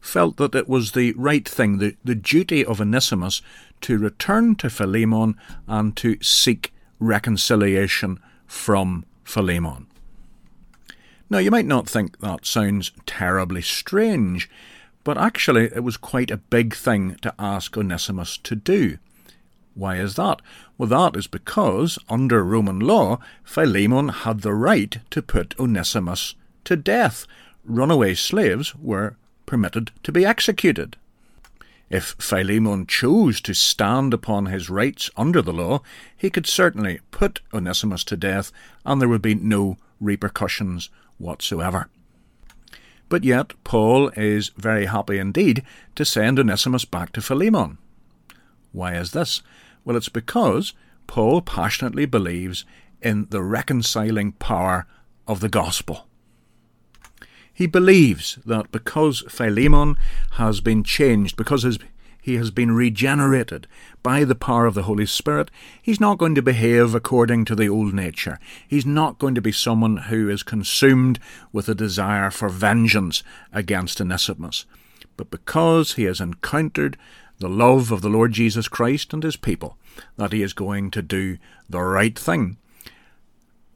felt 0.01 0.37
that 0.37 0.55
it 0.55 0.69
was 0.69 0.93
the 0.93 1.13
right 1.15 1.49
thing, 1.49 1.79
the, 1.79 1.97
the 2.05 2.15
duty 2.15 2.65
of 2.65 2.81
Onesimus, 2.81 3.43
to 3.81 3.99
return 3.99 4.55
to 4.57 4.71
Philemon 4.71 5.37
and 5.67 5.97
to 5.97 6.19
seek 6.23 6.73
reconciliation 6.99 8.19
from 8.47 9.05
Philemon. 9.25 9.87
Now, 11.29 11.39
you 11.39 11.51
might 11.51 11.67
not 11.67 11.89
think 11.89 12.21
that 12.21 12.47
sounds 12.47 12.93
terribly 13.05 13.63
strange, 13.63 14.49
but 15.03 15.19
actually 15.19 15.65
it 15.65 15.83
was 15.83 15.97
quite 15.97 16.31
a 16.31 16.37
big 16.37 16.75
thing 16.75 17.17
to 17.23 17.35
ask 17.39 17.77
Onesimus 17.77 18.37
to 18.39 18.55
do. 18.55 18.99
Why 19.75 19.97
is 19.97 20.15
that? 20.15 20.41
Well, 20.79 20.89
that 20.89 21.17
is 21.19 21.27
because, 21.27 21.99
under 22.09 22.43
Roman 22.43 22.81
law, 22.81 23.19
Philemon 23.45 24.09
had 24.09 24.41
the 24.41 24.55
right 24.55 24.99
to 25.11 25.21
put 25.21 25.59
Onesimus 25.59 26.35
to 26.65 26.77
death. 26.77 27.27
Runaway 27.65 28.15
slaves 28.15 28.75
were 28.75 29.17
permitted 29.45 29.91
to 30.03 30.13
be 30.13 30.25
executed. 30.25 30.97
If 31.89 32.17
Philemon 32.19 32.87
chose 32.87 33.41
to 33.43 33.55
stand 33.55 34.13
upon 34.13 34.47
his 34.47 34.69
rights 34.69 35.09
under 35.17 35.41
the 35.41 35.53
law, 35.53 35.83
he 36.17 36.31
could 36.31 36.47
certainly 36.47 37.01
put 37.13 37.41
Onesimus 37.55 38.03
to 38.05 38.17
death, 38.17 38.51
and 38.85 39.01
there 39.01 39.09
would 39.09 39.23
be 39.23 39.37
no 39.37 39.77
repercussions 40.01 40.91
whatsoever. 41.19 41.89
But 43.09 43.23
yet, 43.23 43.53
Paul 43.63 44.11
is 44.17 44.51
very 44.57 44.87
happy 44.87 45.19
indeed 45.19 45.63
to 45.95 46.05
send 46.05 46.41
Onesimus 46.41 46.85
back 46.85 47.13
to 47.13 47.23
Philemon. 47.23 47.79
Why 48.73 48.95
is 48.95 49.13
this? 49.13 49.43
Well, 49.85 49.97
it's 49.97 50.09
because 50.09 50.73
Paul 51.07 51.41
passionately 51.41 52.05
believes 52.05 52.65
in 53.01 53.29
the 53.31 53.43
reconciling 53.43 54.33
power 54.33 54.87
of 55.29 55.39
the 55.39 55.49
gospel. 55.49 56.09
He 57.57 57.67
believes 57.67 58.39
that 58.45 58.71
because 58.71 59.25
Philemon 59.31 59.97
has 60.33 60.61
been 60.61 60.85
changed, 60.85 61.39
because 61.39 61.79
he 62.21 62.35
has 62.35 62.51
been 62.51 62.73
regenerated 62.73 63.67
by 64.03 64.25
the 64.25 64.35
power 64.35 64.67
of 64.67 64.75
the 64.75 64.83
Holy 64.83 65.07
Spirit, 65.07 65.51
he's 65.81 65.99
not 65.99 66.19
going 66.19 66.35
to 66.35 66.43
behave 66.43 66.95
according 66.95 67.47
to 67.47 67.55
the 67.55 67.67
old 67.67 67.95
nature. 67.95 68.39
He's 68.69 68.85
not 68.85 69.19
going 69.19 69.35
to 69.37 69.41
be 69.41 69.53
someone 69.53 69.97
who 69.97 70.29
is 70.29 70.43
consumed 70.43 71.19
with 71.51 71.67
a 71.71 71.75
desire 71.75 72.31
for 72.31 72.51
vengeance 72.51 73.23
against 73.55 74.03
Onesimus. 74.03 74.67
But 75.17 75.31
because 75.31 75.95
he 75.95 76.05
has 76.05 76.21
encountered 76.21 76.99
the 77.39 77.49
love 77.49 77.91
of 77.91 78.03
the 78.03 78.11
Lord 78.11 78.33
Jesus 78.33 78.69
Christ 78.69 79.15
and 79.15 79.23
his 79.23 79.37
people, 79.37 79.79
that 80.19 80.35
he 80.35 80.43
is 80.43 80.53
going 80.53 80.91
to 80.91 81.01
do 81.01 81.39
the 81.71 81.81
right 81.81 82.19
thing. 82.19 82.59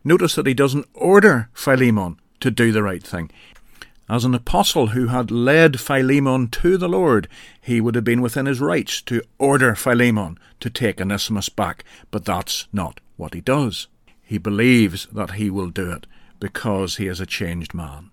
Notice 0.04 0.34
that 0.34 0.46
he 0.46 0.52
doesn't 0.52 0.86
order 0.92 1.48
Philemon 1.54 2.18
to 2.40 2.50
do 2.50 2.72
the 2.72 2.82
right 2.82 3.02
thing. 3.02 3.30
As 4.10 4.24
an 4.24 4.34
apostle 4.34 4.88
who 4.88 5.06
had 5.06 5.30
led 5.30 5.78
Philemon 5.78 6.48
to 6.48 6.76
the 6.76 6.88
Lord, 6.88 7.28
he 7.60 7.80
would 7.80 7.94
have 7.94 8.02
been 8.02 8.20
within 8.20 8.46
his 8.46 8.60
rights 8.60 9.00
to 9.02 9.22
order 9.38 9.76
Philemon 9.76 10.36
to 10.58 10.68
take 10.68 11.00
Onesimus 11.00 11.48
back, 11.48 11.84
but 12.10 12.24
that's 12.24 12.66
not 12.72 12.98
what 13.16 13.34
he 13.34 13.40
does. 13.40 13.86
He 14.20 14.36
believes 14.36 15.06
that 15.12 15.34
he 15.34 15.48
will 15.48 15.70
do 15.70 15.92
it 15.92 16.08
because 16.40 16.96
he 16.96 17.06
is 17.06 17.20
a 17.20 17.24
changed 17.24 17.72
man. 17.72 18.10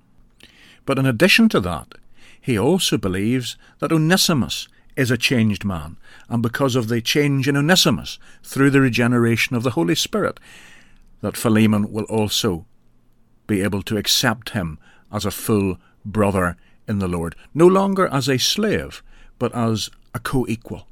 But 0.85 0.99
in 0.99 1.07
addition 1.07 1.49
to 1.49 1.59
that, 1.61 1.95
he 2.39 2.59
also 2.59 2.99
believes 2.99 3.57
that 3.79 3.91
Onesimus 3.91 4.67
is 4.95 5.09
a 5.09 5.17
changed 5.17 5.65
man, 5.65 5.97
and 6.29 6.43
because 6.43 6.75
of 6.75 6.89
the 6.89 7.01
change 7.01 7.47
in 7.47 7.57
Onesimus 7.57 8.19
through 8.43 8.69
the 8.69 8.81
regeneration 8.81 9.55
of 9.55 9.63
the 9.63 9.71
Holy 9.71 9.95
Spirit, 9.95 10.39
that 11.21 11.35
Philemon 11.35 11.91
will 11.91 12.05
also 12.05 12.67
be 13.47 13.61
able 13.63 13.81
to 13.81 13.97
accept 13.97 14.51
him 14.51 14.77
as 15.11 15.25
a 15.25 15.31
full 15.31 15.77
brother 16.05 16.57
in 16.87 16.99
the 16.99 17.07
Lord, 17.07 17.35
no 17.53 17.67
longer 17.67 18.07
as 18.07 18.27
a 18.27 18.37
slave, 18.37 19.03
but 19.39 19.53
as 19.53 19.89
a 20.13 20.19
co 20.19 20.45
equal. 20.47 20.87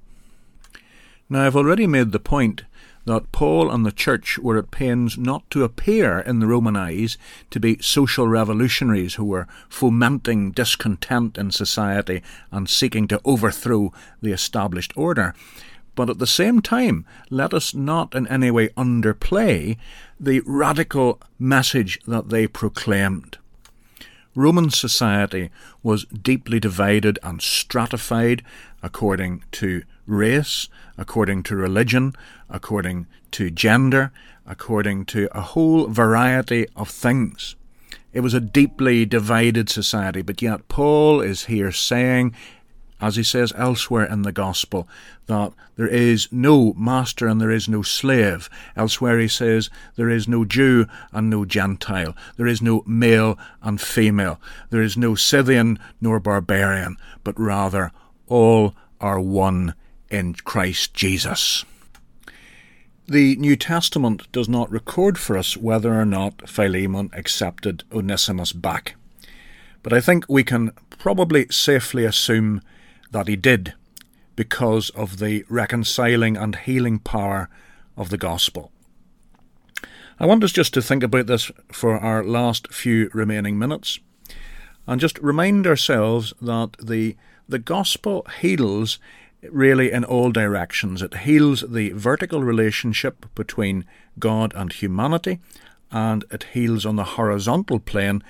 Now, 1.29 1.45
I've 1.45 1.55
already 1.55 1.87
made 1.87 2.11
the 2.11 2.19
point 2.19 2.63
that 3.05 3.31
Paul 3.31 3.71
and 3.71 3.85
the 3.85 3.91
church 3.91 4.39
were 4.39 4.57
at 4.57 4.71
pains 4.71 5.17
not 5.17 5.49
to 5.51 5.63
appear 5.63 6.19
in 6.19 6.39
the 6.39 6.47
Roman 6.47 6.75
eyes 6.75 7.17
to 7.51 7.59
be 7.59 7.77
social 7.79 8.27
revolutionaries 8.27 9.15
who 9.15 9.25
were 9.25 9.47
fomenting 9.69 10.51
discontent 10.51 11.37
in 11.37 11.51
society 11.51 12.21
and 12.51 12.67
seeking 12.67 13.07
to 13.07 13.21
overthrow 13.23 13.93
the 14.21 14.31
established 14.31 14.91
order. 14.95 15.33
But 15.93 16.09
at 16.09 16.19
the 16.19 16.27
same 16.27 16.61
time, 16.61 17.05
let 17.29 17.53
us 17.53 17.73
not 17.73 18.15
in 18.15 18.27
any 18.27 18.51
way 18.51 18.69
underplay 18.69 19.77
the 20.19 20.41
radical 20.45 21.21
message 21.39 21.99
that 22.05 22.29
they 22.29 22.47
proclaimed. 22.47 23.37
Roman 24.35 24.69
society 24.69 25.49
was 25.81 26.05
deeply 26.05 26.59
divided 26.59 27.17
and 27.23 27.41
stratified 27.41 28.43
according 28.83 29.43
to 29.53 29.83
race, 30.05 30.67
according 30.97 31.43
to 31.43 31.55
religion, 31.55 32.13
according 32.49 33.07
to 33.31 33.49
gender, 33.49 34.11
according 34.45 35.05
to 35.05 35.29
a 35.31 35.41
whole 35.41 35.87
variety 35.87 36.67
of 36.75 36.89
things. 36.89 37.55
It 38.13 38.19
was 38.21 38.33
a 38.33 38.39
deeply 38.39 39.05
divided 39.05 39.69
society, 39.69 40.21
but 40.21 40.41
yet 40.41 40.67
Paul 40.67 41.21
is 41.21 41.45
here 41.45 41.71
saying 41.71 42.33
as 43.01 43.15
he 43.15 43.23
says 43.23 43.53
elsewhere 43.57 44.05
in 44.05 44.21
the 44.21 44.31
Gospel, 44.31 44.87
that 45.27 45.51
there 45.75 45.87
is 45.87 46.27
no 46.31 46.73
master 46.73 47.27
and 47.27 47.41
there 47.41 47.51
is 47.51 47.67
no 47.67 47.81
slave. 47.81 48.49
Elsewhere 48.75 49.19
he 49.19 49.27
says 49.27 49.69
there 49.95 50.09
is 50.09 50.27
no 50.27 50.45
Jew 50.45 50.87
and 51.11 51.29
no 51.29 51.45
Gentile. 51.45 52.15
There 52.37 52.47
is 52.47 52.61
no 52.61 52.83
male 52.85 53.37
and 53.61 53.81
female. 53.81 54.39
There 54.69 54.81
is 54.81 54.95
no 54.97 55.15
Scythian 55.15 55.79
nor 55.99 56.19
barbarian, 56.19 56.95
but 57.23 57.39
rather 57.39 57.91
all 58.27 58.75
are 59.01 59.19
one 59.19 59.75
in 60.09 60.33
Christ 60.35 60.93
Jesus. 60.93 61.65
The 63.07 63.35
New 63.35 63.55
Testament 63.55 64.31
does 64.31 64.49
not 64.49 64.71
record 64.71 65.19
for 65.19 65.37
us 65.37 65.55
whether 65.55 65.93
or 65.93 66.05
not 66.05 66.49
Philemon 66.49 67.11
accepted 67.13 67.83
Onesimus 67.91 68.51
back. 68.51 68.95
But 69.83 69.93
I 69.93 70.01
think 70.01 70.25
we 70.27 70.43
can 70.43 70.71
probably 70.97 71.45
safely 71.51 72.03
assume 72.03 72.63
that 73.11 73.27
he 73.27 73.35
did 73.35 73.73
because 74.35 74.89
of 74.91 75.19
the 75.19 75.45
reconciling 75.49 76.35
and 76.35 76.55
healing 76.55 76.99
power 76.99 77.49
of 77.97 78.09
the 78.09 78.17
gospel. 78.17 78.71
I 80.19 80.25
want 80.25 80.43
us 80.43 80.51
just 80.51 80.73
to 80.73 80.81
think 80.81 81.03
about 81.03 81.27
this 81.27 81.51
for 81.71 81.97
our 81.97 82.23
last 82.23 82.73
few 82.73 83.09
remaining 83.13 83.59
minutes 83.59 83.99
and 84.87 85.01
just 85.01 85.19
remind 85.19 85.67
ourselves 85.67 86.33
that 86.41 86.77
the, 86.81 87.17
the 87.49 87.59
gospel 87.59 88.25
heals 88.39 88.99
really 89.51 89.91
in 89.91 90.03
all 90.03 90.31
directions. 90.31 91.01
It 91.01 91.17
heals 91.17 91.63
the 91.67 91.91
vertical 91.91 92.43
relationship 92.43 93.25
between 93.35 93.85
God 94.17 94.53
and 94.55 94.71
humanity, 94.71 95.39
and 95.91 96.25
it 96.31 96.47
heals 96.53 96.85
on 96.85 96.95
the 96.95 97.03
horizontal 97.03 97.79
plane 97.79 98.23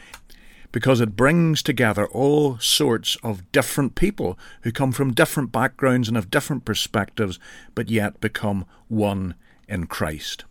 because 0.75 0.99
it 0.99 1.15
brings 1.15 1.63
together 1.63 2.05
all 2.07 2.59
sorts 2.59 3.15
of 3.23 3.49
different 3.53 3.95
people 3.95 4.37
who 4.63 4.73
come 4.73 4.91
from 4.91 5.13
different 5.13 5.49
backgrounds 5.49 6.09
and 6.09 6.17
have 6.17 6.29
different 6.29 6.65
perspectives, 6.65 7.39
but 7.73 7.89
yet 7.89 8.19
become 8.19 8.65
one 8.89 9.35
in 9.69 9.87
Christ. 9.87 10.43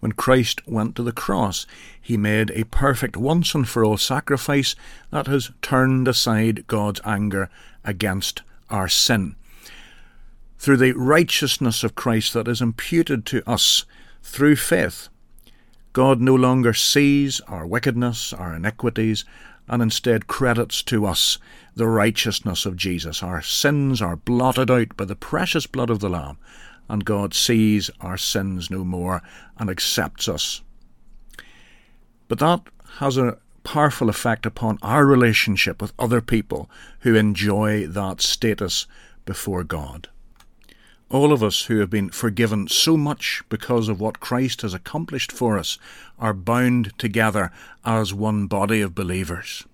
When 0.00 0.10
Christ 0.10 0.66
went 0.66 0.96
to 0.96 1.04
the 1.04 1.12
cross, 1.12 1.68
he 2.00 2.16
made 2.16 2.50
a 2.50 2.64
perfect 2.64 3.16
once 3.16 3.54
and 3.54 3.68
for 3.68 3.84
all 3.84 3.96
sacrifice 3.96 4.74
that 5.12 5.28
has 5.28 5.52
turned 5.62 6.08
aside 6.08 6.66
God's 6.66 7.00
anger 7.04 7.48
against 7.84 8.42
our 8.70 8.88
sin. 8.88 9.36
Through 10.58 10.78
the 10.78 10.94
righteousness 10.94 11.84
of 11.84 11.94
Christ 11.94 12.32
that 12.32 12.48
is 12.48 12.60
imputed 12.60 13.24
to 13.26 13.48
us 13.48 13.84
through 14.20 14.56
faith, 14.56 15.08
God 15.92 16.20
no 16.20 16.34
longer 16.34 16.72
sees 16.72 17.40
our 17.42 17.66
wickedness, 17.66 18.32
our 18.32 18.54
iniquities, 18.54 19.24
and 19.68 19.82
instead 19.82 20.26
credits 20.26 20.82
to 20.84 21.06
us 21.06 21.38
the 21.74 21.86
righteousness 21.86 22.66
of 22.66 22.76
Jesus. 22.76 23.22
Our 23.22 23.42
sins 23.42 24.00
are 24.00 24.16
blotted 24.16 24.70
out 24.70 24.96
by 24.96 25.04
the 25.04 25.16
precious 25.16 25.66
blood 25.66 25.90
of 25.90 26.00
the 26.00 26.08
Lamb, 26.08 26.38
and 26.88 27.04
God 27.04 27.34
sees 27.34 27.90
our 28.00 28.16
sins 28.16 28.70
no 28.70 28.84
more 28.84 29.22
and 29.58 29.70
accepts 29.70 30.28
us. 30.28 30.62
But 32.28 32.38
that 32.38 32.62
has 32.98 33.16
a 33.16 33.38
powerful 33.64 34.08
effect 34.08 34.46
upon 34.46 34.78
our 34.82 35.06
relationship 35.06 35.80
with 35.80 35.92
other 35.98 36.20
people 36.20 36.70
who 37.00 37.14
enjoy 37.14 37.86
that 37.86 38.20
status 38.20 38.86
before 39.24 39.64
God. 39.64 40.08
All 41.12 41.30
of 41.30 41.42
us 41.42 41.66
who 41.66 41.78
have 41.80 41.90
been 41.90 42.08
forgiven 42.08 42.68
so 42.68 42.96
much 42.96 43.42
because 43.50 43.90
of 43.90 44.00
what 44.00 44.18
Christ 44.18 44.62
has 44.62 44.72
accomplished 44.72 45.30
for 45.30 45.58
us 45.58 45.76
are 46.18 46.32
bound 46.32 46.98
together 46.98 47.52
as 47.84 48.14
one 48.14 48.46
body 48.46 48.80
of 48.80 48.94
believers. 48.94 49.66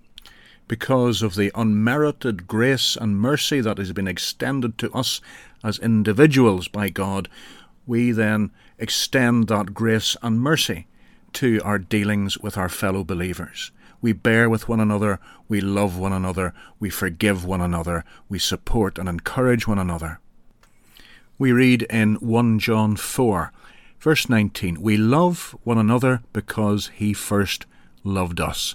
Because 0.67 1.23
of 1.23 1.37
the 1.37 1.53
unmerited 1.55 2.49
grace 2.49 2.97
and 2.97 3.21
mercy 3.21 3.61
that 3.61 3.79
has 3.79 3.93
been 3.93 4.09
extended 4.09 4.79
to 4.79 4.93
us 4.93 5.21
as 5.63 5.79
individuals 5.79 6.67
by 6.67 6.89
God, 6.89 7.29
we 7.87 8.11
then 8.11 8.51
extend 8.77 9.47
that 9.47 9.75
grace 9.75 10.17
and 10.21 10.41
mercy 10.41 10.89
to 11.35 11.61
our 11.63 11.79
dealings 11.79 12.39
with 12.39 12.59
our 12.59 12.69
fellow 12.69 13.05
believers. 13.05 13.71
We 14.01 14.13
bear 14.13 14.51
with 14.51 14.69
one 14.69 14.81
another, 14.81 15.21
we 15.49 15.61
love 15.61 15.97
one 15.97 16.13
another, 16.13 16.53
we 16.81 16.91
forgive 16.91 17.45
one 17.45 17.61
another, 17.61 18.05
we 18.29 18.41
support 18.41 18.99
and 18.99 19.09
encourage 19.09 19.69
one 19.69 19.79
another 19.79 20.19
we 21.39 21.53
read 21.53 21.83
in 21.85 22.17
1 22.17 22.59
John 22.59 22.97
4, 22.97 23.53
verse 24.01 24.29
19, 24.29 24.81
We 24.81 24.97
love 24.97 25.57
one 25.63 25.79
another 25.79 26.23
because 26.33 26.91
he 26.95 27.13
first 27.13 27.65
loved 28.03 28.41
us. 28.41 28.75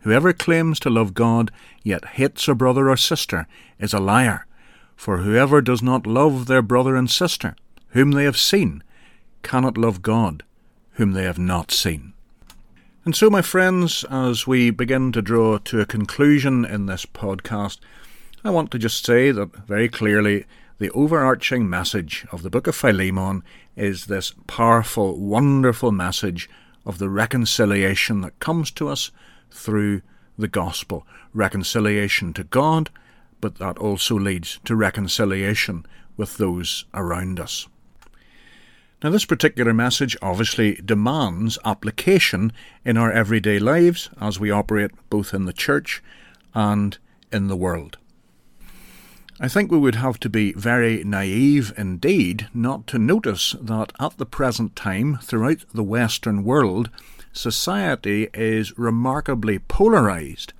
Whoever 0.00 0.32
claims 0.32 0.80
to 0.80 0.90
love 0.90 1.14
God, 1.14 1.52
yet 1.84 2.04
hates 2.04 2.48
a 2.48 2.54
brother 2.54 2.90
or 2.90 2.96
sister, 2.96 3.46
is 3.78 3.94
a 3.94 4.00
liar. 4.00 4.46
For 4.96 5.18
whoever 5.18 5.62
does 5.62 5.82
not 5.82 6.06
love 6.06 6.46
their 6.46 6.62
brother 6.62 6.96
and 6.96 7.08
sister, 7.08 7.54
whom 7.90 8.10
they 8.10 8.24
have 8.24 8.36
seen, 8.36 8.82
cannot 9.42 9.78
love 9.78 10.02
God, 10.02 10.42
whom 10.94 11.12
they 11.12 11.24
have 11.24 11.38
not 11.38 11.70
seen. 11.70 12.12
And 13.04 13.14
so, 13.14 13.30
my 13.30 13.40
friends, 13.40 14.04
as 14.10 14.46
we 14.46 14.70
begin 14.70 15.12
to 15.12 15.22
draw 15.22 15.58
to 15.58 15.80
a 15.80 15.86
conclusion 15.86 16.64
in 16.64 16.86
this 16.86 17.06
podcast, 17.06 17.78
I 18.44 18.50
want 18.50 18.70
to 18.72 18.78
just 18.78 19.06
say 19.06 19.30
that 19.30 19.54
very 19.66 19.88
clearly 19.88 20.44
the 20.80 20.90
overarching 20.92 21.68
message 21.68 22.26
of 22.32 22.42
the 22.42 22.48
book 22.48 22.66
of 22.66 22.74
Philemon 22.74 23.44
is 23.76 24.06
this 24.06 24.32
powerful, 24.46 25.20
wonderful 25.20 25.92
message 25.92 26.48
of 26.86 26.96
the 26.96 27.10
reconciliation 27.10 28.22
that 28.22 28.38
comes 28.38 28.70
to 28.70 28.88
us 28.88 29.10
through 29.50 30.00
the 30.38 30.48
gospel. 30.48 31.06
Reconciliation 31.34 32.32
to 32.32 32.44
God, 32.44 32.88
but 33.42 33.56
that 33.56 33.76
also 33.76 34.18
leads 34.18 34.58
to 34.64 34.74
reconciliation 34.74 35.84
with 36.16 36.38
those 36.38 36.86
around 36.94 37.38
us. 37.38 37.68
Now, 39.02 39.10
this 39.10 39.26
particular 39.26 39.74
message 39.74 40.16
obviously 40.22 40.76
demands 40.76 41.58
application 41.62 42.54
in 42.86 42.96
our 42.96 43.12
everyday 43.12 43.58
lives 43.58 44.08
as 44.18 44.40
we 44.40 44.50
operate 44.50 44.92
both 45.10 45.34
in 45.34 45.44
the 45.44 45.52
church 45.52 46.02
and 46.54 46.96
in 47.30 47.48
the 47.48 47.56
world. 47.56 47.98
I 49.42 49.48
think 49.48 49.70
we 49.72 49.78
would 49.78 49.94
have 49.94 50.20
to 50.20 50.28
be 50.28 50.52
very 50.52 51.02
naive 51.02 51.72
indeed 51.78 52.48
not 52.52 52.86
to 52.88 52.98
notice 52.98 53.56
that 53.58 53.90
at 53.98 54.18
the 54.18 54.26
present 54.26 54.76
time, 54.76 55.18
throughout 55.22 55.64
the 55.72 55.82
Western 55.82 56.44
world, 56.44 56.90
society 57.32 58.28
is 58.34 58.76
remarkably 58.76 59.58
polarised. 59.58 60.52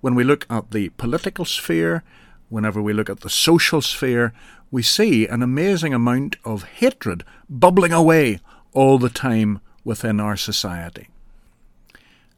When 0.00 0.14
we 0.14 0.24
look 0.24 0.46
at 0.48 0.70
the 0.70 0.88
political 0.96 1.44
sphere, 1.44 2.02
whenever 2.48 2.80
we 2.80 2.94
look 2.94 3.10
at 3.10 3.20
the 3.20 3.28
social 3.28 3.82
sphere, 3.82 4.32
we 4.70 4.82
see 4.82 5.26
an 5.26 5.42
amazing 5.42 5.92
amount 5.92 6.36
of 6.42 6.64
hatred 6.64 7.22
bubbling 7.50 7.92
away 7.92 8.40
all 8.72 8.98
the 8.98 9.10
time 9.10 9.60
within 9.84 10.20
our 10.20 10.38
society. 10.38 11.08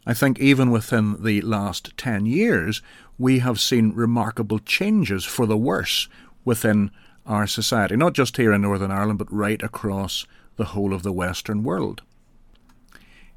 I 0.04 0.14
think 0.14 0.38
even 0.40 0.70
within 0.70 1.22
the 1.22 1.40
last 1.40 1.96
10 1.96 2.26
years, 2.26 2.82
we 3.18 3.38
have 3.40 3.60
seen 3.60 3.92
remarkable 3.94 4.58
changes 4.58 5.24
for 5.24 5.46
the 5.46 5.56
worse 5.56 6.08
within 6.44 6.90
our 7.24 7.46
society, 7.46 7.96
not 7.96 8.12
just 8.12 8.36
here 8.36 8.52
in 8.52 8.62
Northern 8.62 8.90
Ireland, 8.90 9.18
but 9.18 9.32
right 9.32 9.62
across 9.62 10.26
the 10.56 10.66
whole 10.66 10.94
of 10.94 11.02
the 11.02 11.12
Western 11.12 11.62
world. 11.62 12.02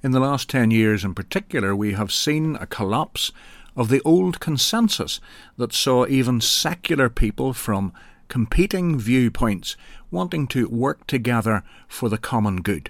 In 0.02 0.12
the 0.12 0.20
last 0.20 0.50
10 0.50 0.72
years 0.72 1.04
in 1.04 1.14
particular, 1.14 1.76
we 1.76 1.94
have 1.94 2.12
seen 2.12 2.56
a 2.56 2.68
collapse 2.68 3.32
of 3.76 3.90
the 3.90 4.02
old 4.04 4.40
consensus 4.40 5.20
that 5.58 5.74
saw 5.74 6.06
even 6.08 6.40
secular 6.40 7.10
people 7.10 7.54
from 7.54 7.94
competing 8.28 8.98
viewpoints 8.98 9.76
wanting 10.12 10.48
to 10.48 10.70
work 10.70 11.06
together 11.08 11.64
for 11.88 12.10
the 12.10 12.18
common 12.18 12.62
good. 12.62 12.90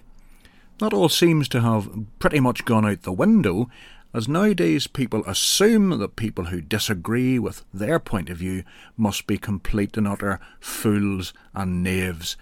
That 0.79 0.93
all 0.93 1.09
seems 1.09 1.47
to 1.49 1.61
have 1.61 1.89
pretty 2.19 2.39
much 2.39 2.65
gone 2.65 2.85
out 2.85 3.01
the 3.01 3.11
window, 3.11 3.69
as 4.13 4.27
nowadays 4.27 4.87
people 4.87 5.23
assume 5.25 5.97
that 5.99 6.15
people 6.15 6.45
who 6.45 6.61
disagree 6.61 7.37
with 7.37 7.63
their 7.73 7.99
point 7.99 8.29
of 8.29 8.37
view 8.37 8.63
must 8.97 9.27
be 9.27 9.37
complete 9.37 9.97
and 9.97 10.07
utter 10.07 10.39
fools 10.59 11.33
and 11.53 11.83
knaves. 11.83 12.35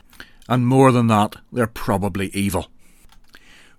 And 0.47 0.65
more 0.65 0.91
than 0.91 1.07
that, 1.07 1.35
they're 1.51 1.67
probably 1.67 2.27
evil. 2.27 2.67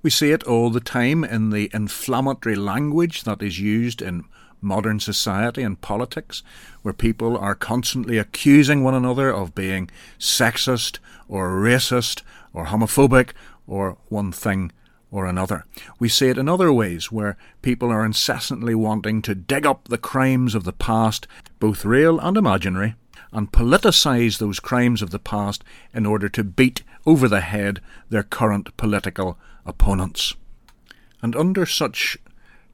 We 0.02 0.10
see 0.10 0.30
it 0.30 0.44
all 0.44 0.70
the 0.70 0.80
time 0.80 1.24
in 1.24 1.50
the 1.50 1.70
inflammatory 1.72 2.56
language 2.56 3.24
that 3.24 3.42
is 3.42 3.58
used 3.58 4.02
in 4.02 4.24
modern 4.60 5.00
society 5.00 5.62
and 5.62 5.80
politics, 5.80 6.42
where 6.82 6.94
people 6.94 7.36
are 7.36 7.54
constantly 7.54 8.18
accusing 8.18 8.82
one 8.82 8.94
another 8.94 9.32
of 9.32 9.54
being 9.54 9.90
sexist 10.18 10.98
or 11.28 11.50
racist 11.50 12.22
or 12.52 12.66
homophobic 12.66 13.30
or 13.66 13.96
one 14.08 14.32
thing 14.32 14.72
or 15.10 15.26
another. 15.26 15.64
We 15.98 16.08
see 16.08 16.28
it 16.28 16.38
in 16.38 16.48
other 16.48 16.72
ways 16.72 17.10
where 17.10 17.36
people 17.62 17.90
are 17.90 18.04
incessantly 18.04 18.74
wanting 18.74 19.22
to 19.22 19.34
dig 19.34 19.64
up 19.64 19.88
the 19.88 19.98
crimes 19.98 20.54
of 20.54 20.64
the 20.64 20.72
past, 20.72 21.26
both 21.58 21.84
real 21.84 22.18
and 22.20 22.36
imaginary, 22.36 22.94
and 23.32 23.52
politicise 23.52 24.38
those 24.38 24.60
crimes 24.60 25.02
of 25.02 25.10
the 25.10 25.18
past 25.18 25.64
in 25.94 26.06
order 26.06 26.28
to 26.28 26.44
beat 26.44 26.82
over 27.06 27.28
the 27.28 27.40
head 27.40 27.80
their 28.10 28.22
current 28.22 28.76
political 28.76 29.38
opponents. 29.66 30.34
And 31.22 31.34
under 31.34 31.66
such 31.66 32.16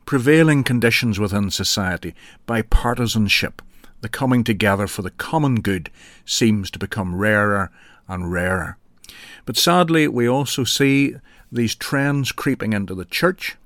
prevailing 0.07 0.64
conditions 0.64 1.18
within 1.18 1.51
society, 1.51 2.14
bipartisanship, 2.47 3.61
the 4.01 4.09
coming 4.09 4.44
together 4.44 4.87
for 4.87 5.03
the 5.03 5.11
common 5.11 5.61
good, 5.61 5.90
seems 6.27 6.70
to 6.70 6.79
become 6.79 7.14
rarer 7.14 7.70
and 8.07 8.31
rarer. 8.31 8.77
But 9.47 9.57
sadly, 9.57 10.09
we 10.09 10.29
also 10.29 10.64
see 10.64 11.16
these 11.55 11.75
trends 11.75 12.33
creeping 12.33 12.73
into 12.73 12.95
the 12.95 13.05
church. 13.05 13.57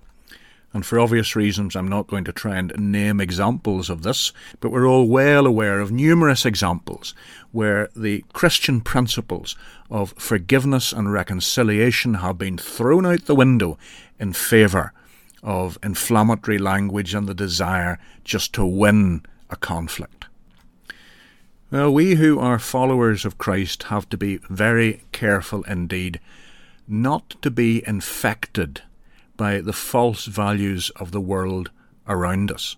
And 0.75 0.85
for 0.85 1.01
obvious 1.01 1.35
reasons, 1.35 1.75
I'm 1.75 1.89
not 1.89 2.09
going 2.09 2.25
to 2.25 2.33
try 2.33 2.57
and 2.57 2.77
name 2.79 3.21
examples 3.21 3.89
of 3.89 4.03
this, 4.03 4.33
but 4.61 4.71
we're 4.71 4.87
all 4.87 5.09
well 5.09 5.47
aware 5.47 5.81
of 5.81 5.91
numerous 5.91 6.45
examples 6.45 7.15
where 7.53 7.89
the 7.97 8.23
Christian 8.35 8.83
principles 8.83 9.57
of 9.91 10.13
forgiveness 10.19 10.93
and 10.93 11.11
reconciliation 11.11 12.15
have 12.15 12.37
been 12.37 12.59
thrown 12.59 13.07
out 13.07 13.25
the 13.25 13.35
window 13.35 13.79
in 14.21 14.35
favour 14.35 14.93
of 15.43 15.79
inflammatory 15.83 16.59
language 16.59 17.15
and 17.15 17.27
the 17.27 17.35
desire 17.35 17.99
just 18.23 18.53
to 18.53 18.67
win 18.67 19.25
a 19.49 19.57
conflict. 19.57 20.27
Well, 21.71 21.93
we 21.93 22.17
who 22.17 22.39
are 22.39 22.59
followers 22.59 23.25
of 23.25 23.39
Christ 23.39 23.85
have 23.85 24.09
to 24.11 24.17
be 24.17 24.39
very 24.51 25.03
careful 25.13 25.63
indeed 25.65 26.21
not 26.89 27.37
to 27.43 27.51
be 27.51 27.87
infected 27.87 28.83
by 29.37 29.61
the 29.61 29.73
false 29.73 30.25
values 30.25 30.91
of 30.97 31.13
the 31.13 31.21
world 31.21 31.71
around 32.09 32.51
us. 32.51 32.77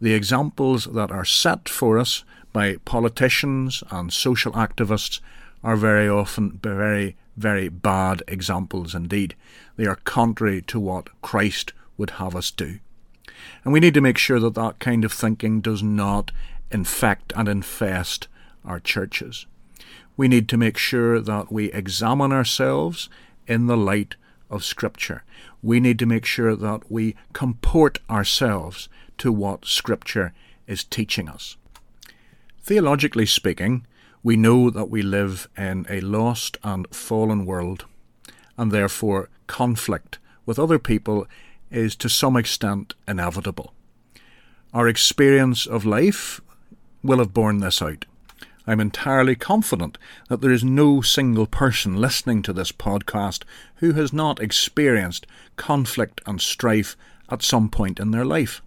The 0.00 0.14
examples 0.14 0.86
that 0.86 1.10
are 1.10 1.24
set 1.24 1.68
for 1.68 1.98
us 1.98 2.24
by 2.52 2.76
politicians 2.84 3.82
and 3.90 4.12
social 4.12 4.52
activists 4.52 5.20
are 5.62 5.76
very 5.76 6.08
often 6.08 6.58
very, 6.62 7.16
very 7.36 7.68
bad 7.68 8.22
examples 8.26 8.94
indeed. 8.94 9.34
They 9.76 9.86
are 9.86 9.96
contrary 10.04 10.60
to 10.62 10.80
what 10.80 11.08
Christ 11.22 11.72
would 11.96 12.10
have 12.10 12.34
us 12.34 12.50
do. 12.50 12.80
And 13.64 13.72
we 13.72 13.80
need 13.80 13.94
to 13.94 14.00
make 14.00 14.18
sure 14.18 14.40
that 14.40 14.54
that 14.54 14.80
kind 14.80 15.04
of 15.04 15.12
thinking 15.12 15.60
does 15.60 15.82
not 15.82 16.32
infect 16.70 17.32
and 17.36 17.48
infest 17.48 18.28
our 18.64 18.80
churches 18.80 19.46
we 20.16 20.28
need 20.28 20.48
to 20.48 20.56
make 20.56 20.76
sure 20.76 21.20
that 21.20 21.50
we 21.50 21.72
examine 21.72 22.32
ourselves 22.32 23.08
in 23.46 23.66
the 23.66 23.76
light 23.76 24.16
of 24.50 24.64
Scripture. 24.64 25.24
We 25.62 25.80
need 25.80 25.98
to 26.00 26.06
make 26.06 26.24
sure 26.24 26.54
that 26.54 26.90
we 26.90 27.16
comport 27.32 27.98
ourselves 28.10 28.88
to 29.18 29.32
what 29.32 29.64
Scripture 29.66 30.32
is 30.66 30.84
teaching 30.84 31.28
us. 31.28 31.56
Theologically 32.62 33.26
speaking, 33.26 33.86
we 34.22 34.36
know 34.36 34.70
that 34.70 34.90
we 34.90 35.02
live 35.02 35.48
in 35.56 35.86
a 35.88 36.00
lost 36.00 36.56
and 36.62 36.86
fallen 36.94 37.44
world, 37.44 37.86
and 38.56 38.70
therefore 38.70 39.30
conflict 39.46 40.18
with 40.46 40.58
other 40.58 40.78
people 40.78 41.26
is 41.70 41.96
to 41.96 42.08
some 42.08 42.36
extent 42.36 42.94
inevitable. 43.08 43.72
Our 44.72 44.86
experience 44.88 45.66
of 45.66 45.84
life 45.84 46.40
will 47.02 47.18
have 47.18 47.34
borne 47.34 47.58
this 47.58 47.82
out. 47.82 48.04
I'm 48.66 48.80
entirely 48.80 49.34
confident 49.34 49.98
that 50.28 50.40
there 50.40 50.52
is 50.52 50.62
no 50.62 51.00
single 51.00 51.46
person 51.46 51.96
listening 51.96 52.42
to 52.42 52.52
this 52.52 52.70
podcast 52.70 53.42
who 53.76 53.92
has 53.94 54.12
not 54.12 54.40
experienced 54.40 55.26
conflict 55.56 56.20
and 56.26 56.40
strife 56.40 56.96
at 57.28 57.42
some 57.42 57.68
point 57.68 57.98
in 57.98 58.12
their 58.12 58.24
life. 58.24 58.62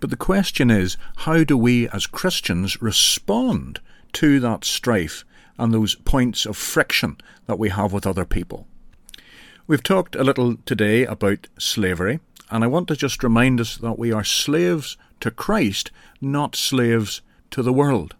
But 0.00 0.10
the 0.10 0.16
question 0.16 0.70
is 0.70 0.96
how 1.18 1.44
do 1.44 1.56
we 1.58 1.88
as 1.88 2.06
Christians 2.06 2.80
respond 2.80 3.80
to 4.14 4.40
that 4.40 4.64
strife 4.64 5.24
and 5.58 5.72
those 5.72 5.94
points 5.94 6.46
of 6.46 6.56
friction 6.56 7.18
that 7.46 7.58
we 7.58 7.68
have 7.68 7.92
with 7.92 8.06
other 8.06 8.24
people? 8.24 8.66
We've 9.66 9.82
talked 9.82 10.16
a 10.16 10.24
little 10.24 10.56
today 10.64 11.04
about 11.04 11.48
slavery, 11.58 12.20
and 12.50 12.64
I 12.64 12.66
want 12.66 12.88
to 12.88 12.96
just 12.96 13.22
remind 13.22 13.60
us 13.60 13.76
that 13.76 13.98
we 13.98 14.10
are 14.10 14.24
slaves 14.24 14.96
to 15.20 15.30
Christ, 15.30 15.90
not 16.20 16.56
slaves 16.56 17.20
to 17.50 17.62
the 17.62 17.72
world. 17.72 18.16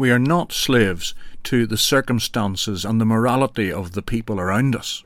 We 0.00 0.10
are 0.10 0.18
not 0.18 0.50
slaves 0.50 1.12
to 1.44 1.66
the 1.66 1.76
circumstances 1.76 2.86
and 2.86 2.98
the 2.98 3.04
morality 3.04 3.70
of 3.70 3.92
the 3.92 4.00
people 4.00 4.40
around 4.40 4.74
us. 4.74 5.04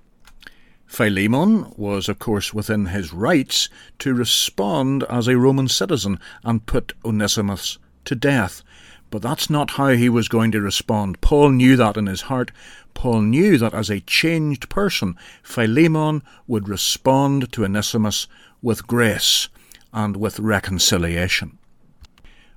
Philemon 0.87 1.73
was, 1.77 2.09
of 2.09 2.21
course, 2.21 2.55
within 2.55 2.87
his 2.87 3.13
rights 3.13 3.69
to 3.99 4.15
respond 4.15 5.03
as 5.11 5.27
a 5.27 5.37
Roman 5.37 5.67
citizen 5.67 6.21
and 6.45 6.65
put 6.65 6.93
Onesimus 7.05 7.79
to 8.05 8.15
death. 8.15 8.63
But 9.11 9.21
that's 9.21 9.51
not 9.51 9.73
how 9.73 9.89
he 9.89 10.09
was 10.09 10.29
going 10.29 10.53
to 10.53 10.61
respond. 10.61 11.21
Paul 11.21 11.51
knew 11.51 11.75
that 11.75 11.97
in 11.97 12.07
his 12.07 12.31
heart. 12.31 12.53
Paul 12.95 13.23
knew 13.23 13.59
that 13.59 13.75
as 13.75 13.91
a 13.91 13.99
changed 13.99 14.69
person, 14.69 15.17
Philemon 15.43 16.23
would 16.47 16.69
respond 16.69 17.51
to 17.51 17.65
Onesimus 17.65 18.29
with 18.63 18.87
grace 18.87 19.49
and 19.93 20.17
with 20.17 20.39
reconciliation. 20.39 21.59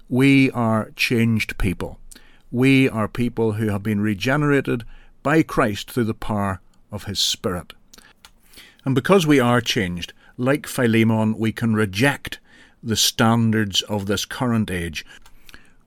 We 0.08 0.52
are 0.52 0.91
changed 0.95 1.58
people. 1.58 2.00
We 2.51 2.88
are 2.88 3.10
people 3.10 3.53
who 3.53 3.67
have 3.67 3.83
been 3.83 3.99
regenerated 3.99 4.86
by 5.21 5.43
Christ 5.43 5.91
through 5.91 6.05
the 6.05 6.13
power 6.13 6.62
of 6.93 7.03
His 7.03 7.19
Spirit. 7.19 7.73
And 8.86 8.95
because 8.95 9.27
we 9.27 9.38
are 9.38 9.60
changed, 9.60 10.13
like 10.38 10.65
Philemon, 10.65 11.38
we 11.38 11.51
can 11.51 11.73
reject 11.73 12.39
the 12.81 12.95
standards 12.95 13.81
of 13.83 14.05
this 14.05 14.23
current 14.23 14.71
age. 14.71 15.05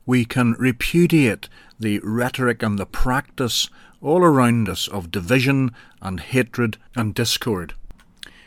We 0.04 0.26
can 0.26 0.52
repudiate 0.58 1.48
the 1.78 1.98
rhetoric 2.00 2.62
and 2.62 2.78
the 2.78 2.84
practice 2.84 3.70
all 4.02 4.22
around 4.22 4.68
us 4.68 4.86
of 4.86 5.10
division 5.10 5.70
and 6.02 6.20
hatred 6.20 6.76
and 6.94 7.14
discord. 7.14 7.72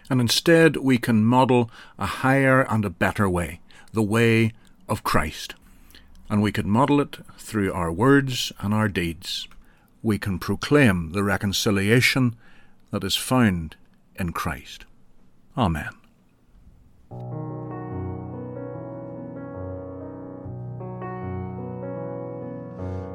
And 0.07 0.21
instead, 0.21 0.77
we 0.77 0.99
can 0.99 1.25
model 1.25 1.71
a 1.97 2.05
higher 2.05 2.61
and 2.61 2.85
a 2.85 2.91
better 2.91 3.27
way, 3.27 3.59
the 3.91 4.03
way 4.03 4.51
of 4.87 5.03
Christ 5.03 5.55
and 6.29 6.41
we 6.41 6.51
can 6.51 6.69
model 6.69 6.99
it 6.99 7.17
through 7.37 7.71
our 7.73 7.91
words 7.91 8.51
and 8.59 8.73
our 8.73 8.87
deeds. 8.87 9.47
We 10.01 10.17
can 10.17 10.39
proclaim 10.39 11.11
the 11.11 11.23
reconciliation 11.23 12.35
that 12.91 13.03
is 13.03 13.15
found 13.15 13.75
in 14.15 14.31
Christ. 14.31 14.85
Amen. 15.57 15.89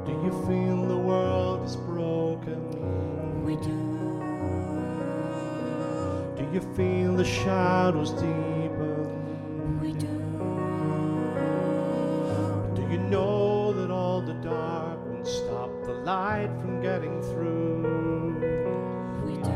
Do 0.05 0.11
you 0.23 0.31
feel 0.47 0.85
the 0.87 0.97
world 0.97 1.65
is 1.65 1.75
broken? 1.75 3.43
We 3.43 3.55
do. 3.57 3.89
Do 6.37 6.43
you 6.53 6.61
feel 6.75 7.15
the 7.15 7.25
shadows 7.25 8.11
deepen? 8.11 8.58
You 12.89 12.97
know 12.97 13.71
that 13.71 13.91
all 13.91 14.19
the 14.19 14.33
dark 14.33 15.05
won't 15.05 15.27
stop 15.27 15.69
the 15.83 15.93
light 15.93 16.49
from 16.59 16.81
getting 16.81 17.21
through? 17.21 18.33
We 19.25 19.33
do. 19.37 19.51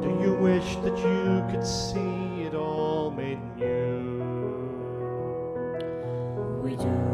Do 0.00 0.08
you 0.24 0.32
wish 0.40 0.76
that 0.76 0.96
you 0.96 1.44
could 1.50 1.66
see 1.66 2.44
it 2.44 2.54
all 2.54 3.10
made 3.10 3.40
new? 3.56 4.20
We 6.62 6.76
do. 6.76 7.10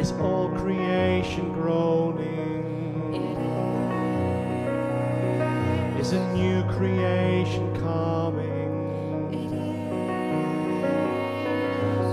Is 0.00 0.12
all 0.12 0.48
creation 0.50 1.52
groaning? 1.54 2.35
Is 6.06 6.12
a 6.12 6.32
new 6.34 6.62
creation 6.70 7.74
coming? 7.80 9.26
is. 9.32 9.52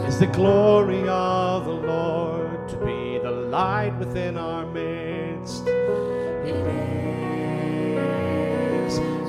It 0.03 0.07
Is 0.09 0.17
the 0.17 0.25
glory 0.25 1.07
of 1.07 1.65
the 1.65 1.73
Lord 1.73 2.67
to 2.69 2.75
be 2.77 3.19
the 3.19 3.29
light 3.29 3.95
within 3.99 4.35
our 4.35 4.65
midst? 4.65 5.67
is. 5.67 6.63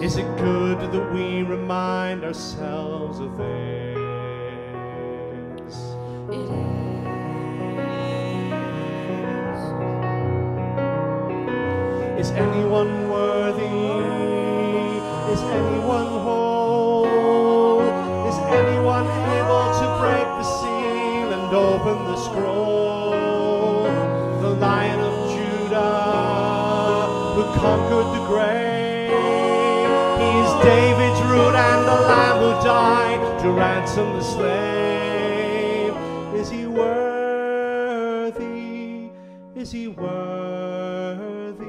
Is 0.02 0.16
it 0.16 0.26
good 0.38 0.80
that 0.80 1.12
we 1.12 1.42
remind 1.42 2.24
ourselves 2.24 3.18
of 3.18 3.36
this? 3.36 3.98
It 6.30 6.48
Is 12.18 12.30
Is 12.30 12.30
anyone 12.30 13.03
open 21.54 22.04
the 22.04 22.16
scroll? 22.16 23.84
The 24.40 24.50
Lion 24.50 25.00
of 25.00 25.30
Judah 25.30 27.06
who 27.34 27.44
conquered 27.54 28.10
the 28.16 28.22
grave. 28.26 29.10
He 30.20 30.30
is 30.44 30.50
David's 30.64 31.22
root 31.30 31.54
and 31.54 31.86
the 31.86 31.98
Lamb 32.10 32.38
who 32.40 32.52
died 32.64 33.40
to 33.42 33.50
ransom 33.52 34.12
the 34.14 34.22
slave. 34.22 35.94
Is 36.34 36.50
he 36.50 36.66
worthy? 36.66 38.44
Is 39.54 39.70
he 39.70 39.88
worthy 39.88 41.64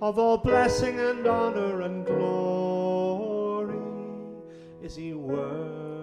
of 0.00 0.18
all 0.18 0.36
blessing 0.38 1.00
and 1.00 1.26
honor 1.26 1.80
and 1.82 2.04
glory? 2.04 3.78
Is 4.82 4.94
he 4.94 5.14
worthy 5.14 5.93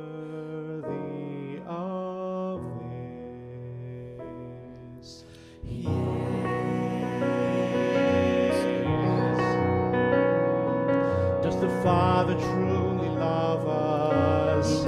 Father 11.84 12.36
truly 12.36 13.10
love 13.10 13.68
us? 13.68 14.84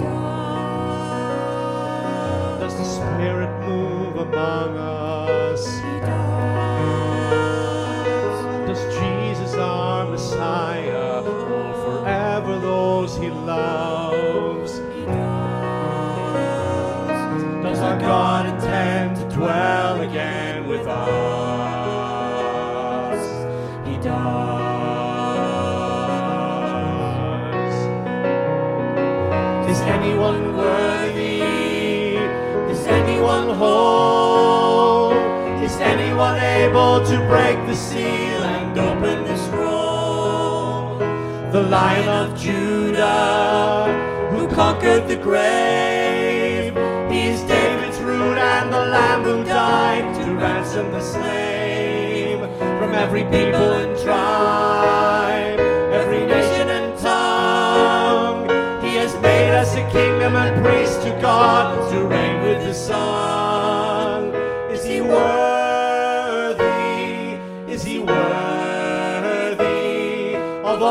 Does 2.60 2.78
the 2.78 2.86
Spirit 2.86 3.68
move 3.68 4.16
among 4.18 4.78
us? 4.78 5.66
Does 8.68 8.96
Jesus, 9.00 9.56
our 9.56 10.06
Messiah, 10.06 11.24
rule 11.24 11.74
forever 11.84 12.60
those 12.60 13.18
he 13.18 13.32
loves? 13.32 14.78
Does 17.64 17.80
our 17.80 18.00
God 18.00 18.53
to 37.00 37.18
break 37.28 37.58
the 37.66 37.76
seal 37.76 38.44
and 38.44 38.78
open 38.78 39.24
the 39.24 39.38
scroll? 39.38 41.00
The 41.52 41.64
Lion 41.64 42.08
of 42.08 42.40
Judah, 42.40 44.30
who 44.32 44.48
conquered 44.54 45.08
the 45.08 45.16
grave. 45.16 46.76
He's 47.12 47.42
David's 47.42 48.00
root 48.00 48.38
and 48.38 48.72
the 48.72 48.86
Lamb 48.96 49.24
who 49.24 49.44
died 49.44 50.14
to 50.24 50.36
ransom 50.36 50.92
the 50.92 51.02
slave 51.02 52.40
from 52.78 52.94
every 52.94 53.24
people 53.24 53.72
and 53.82 53.98
tribe, 54.00 55.60
every 55.92 56.26
nation 56.28 56.70
and 56.70 57.00
tongue. 57.00 58.50
He 58.84 58.96
has 58.98 59.16
made 59.22 59.56
us 59.56 59.74
a 59.74 59.90
kingdom 59.90 60.36
and 60.36 60.64
priests 60.64 61.04
to 61.06 61.10
God 61.22 61.92
to 61.92 62.06
reign 62.06 62.44
with 62.44 62.64
the 62.68 62.74
Son. 62.74 63.13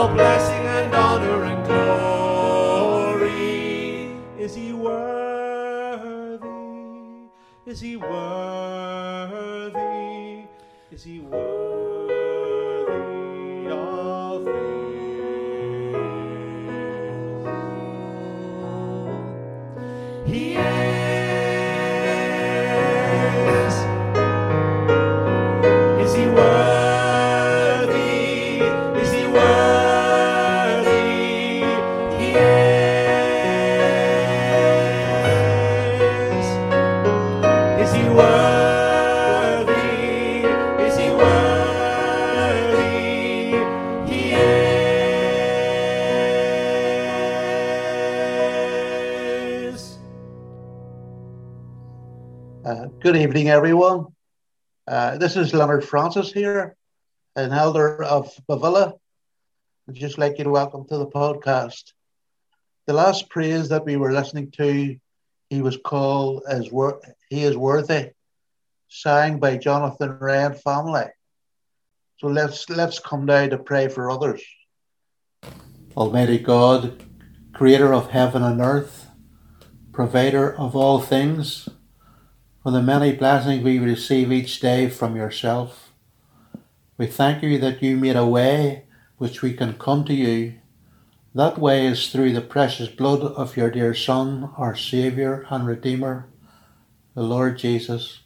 Blessing 0.09 0.62
good 53.13 53.21
evening, 53.21 53.51
everyone. 53.51 54.07
Uh, 54.89 55.19
this 55.19 55.37
is 55.37 55.53
Leonard 55.53 55.85
Francis 55.85 56.33
here, 56.33 56.75
an 57.37 57.53
elder 57.53 58.03
of 58.03 58.33
Bavilla. 58.49 58.95
I'd 59.87 59.97
just 59.97 60.17
like 60.17 60.39
you 60.39 60.45
to 60.45 60.51
welcome 60.51 60.89
to 60.89 60.97
the 60.97 61.09
podcast. 61.09 61.93
The 62.87 62.95
last 62.95 63.29
praise 63.29 63.69
that 63.69 63.85
we 63.85 63.97
were 63.97 64.15
listening 64.15 64.51
to, 64.53 64.97
he 65.51 65.61
was 65.61 65.77
called 65.77 66.45
as 66.49 66.73
wor- 66.73 67.03
He 67.29 67.43
is 67.43 67.55
Worthy, 67.55 68.13
sang 68.89 69.39
by 69.39 69.59
Jonathan 69.59 70.19
Ray 70.19 70.45
and 70.45 70.59
family. 70.59 71.05
So 72.17 72.29
let's 72.29 72.71
let's 72.71 72.99
come 72.99 73.27
now 73.27 73.47
to 73.47 73.59
pray 73.59 73.89
for 73.89 74.11
others. 74.11 74.43
Almighty 75.95 76.39
God, 76.39 77.05
creator 77.53 77.93
of 77.93 78.09
heaven 78.09 78.43
and 78.43 78.63
earth, 78.63 79.11
provider 79.93 80.59
of 80.59 80.75
all 80.75 80.99
things, 80.99 81.69
for 82.63 82.71
the 82.71 82.83
many 82.83 83.13
blessings 83.13 83.65
we 83.65 83.79
receive 83.81 84.31
each 84.31 84.61
day 84.61 84.89
from 84.89 85.17
yourself. 85.17 85.93
We 86.97 87.07
thank 87.07 87.43
you 87.43 87.59
that 87.59 87.83
you 87.83 87.97
made 87.97 88.15
a 88.15 88.25
way 88.25 88.85
which 89.19 89.43
we 89.43 89.53
can 89.53 89.75
come 89.75 90.05
to 90.05 90.15
you. 90.15 90.55
That 91.35 91.59
way 91.59 91.87
is 91.87 92.09
through 92.09 92.33
the 92.35 92.41
precious 92.41 92.89
blood 92.89 93.23
of 93.23 93.57
your 93.57 93.69
dear 93.71 93.95
Son, 93.95 94.51
our 94.57 94.77
Saviour 94.77 95.45
and 95.51 95.67
Redeemer, 95.67 96.29
the 97.15 97.23
Lord 97.23 97.59
Jesus, 97.59 98.21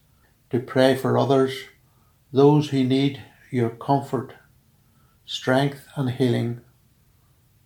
to 0.51 0.61
pray 0.61 0.96
for 0.96 1.16
others, 1.16 1.55
those 2.31 2.68
who 2.68 2.85
need 2.85 3.22
your 3.51 3.70
comfort, 3.70 4.35
strength, 5.25 5.87
and 5.96 6.11
healing. 6.11 6.61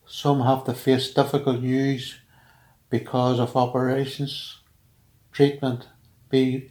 Some 0.06 0.42
have 0.42 0.62
to 0.64 0.74
face 0.74 1.12
difficult 1.12 1.62
news 1.62 2.20
because 2.90 3.40
of 3.40 3.56
operations, 3.56 4.58
treatment, 5.32 5.88
be 6.30 6.70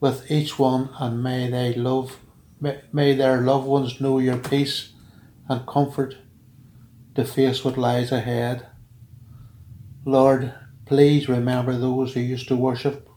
with 0.00 0.30
each 0.30 0.58
one 0.58 0.90
and 1.00 1.22
may 1.22 1.50
they 1.50 1.74
love 1.74 2.18
may, 2.60 2.80
may 2.92 3.14
their 3.14 3.40
loved 3.40 3.66
ones 3.66 4.00
know 4.00 4.18
your 4.18 4.36
peace 4.36 4.92
and 5.48 5.66
comfort 5.66 6.16
to 7.14 7.24
face 7.24 7.64
what 7.64 7.76
lies 7.76 8.12
ahead. 8.12 8.66
Lord, 10.04 10.54
please 10.86 11.28
remember 11.28 11.76
those 11.76 12.14
who 12.14 12.20
used 12.20 12.48
to 12.48 12.56
worship 12.56 13.08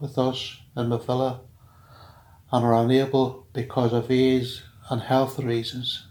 with 0.00 0.16
us 0.16 0.60
in 0.76 0.88
Mavilla 0.88 1.40
and 2.50 2.64
are 2.64 2.74
unable 2.74 3.46
because 3.52 3.92
of 3.92 4.10
age 4.10 4.62
and 4.88 5.02
health 5.02 5.38
reasons. 5.38 6.06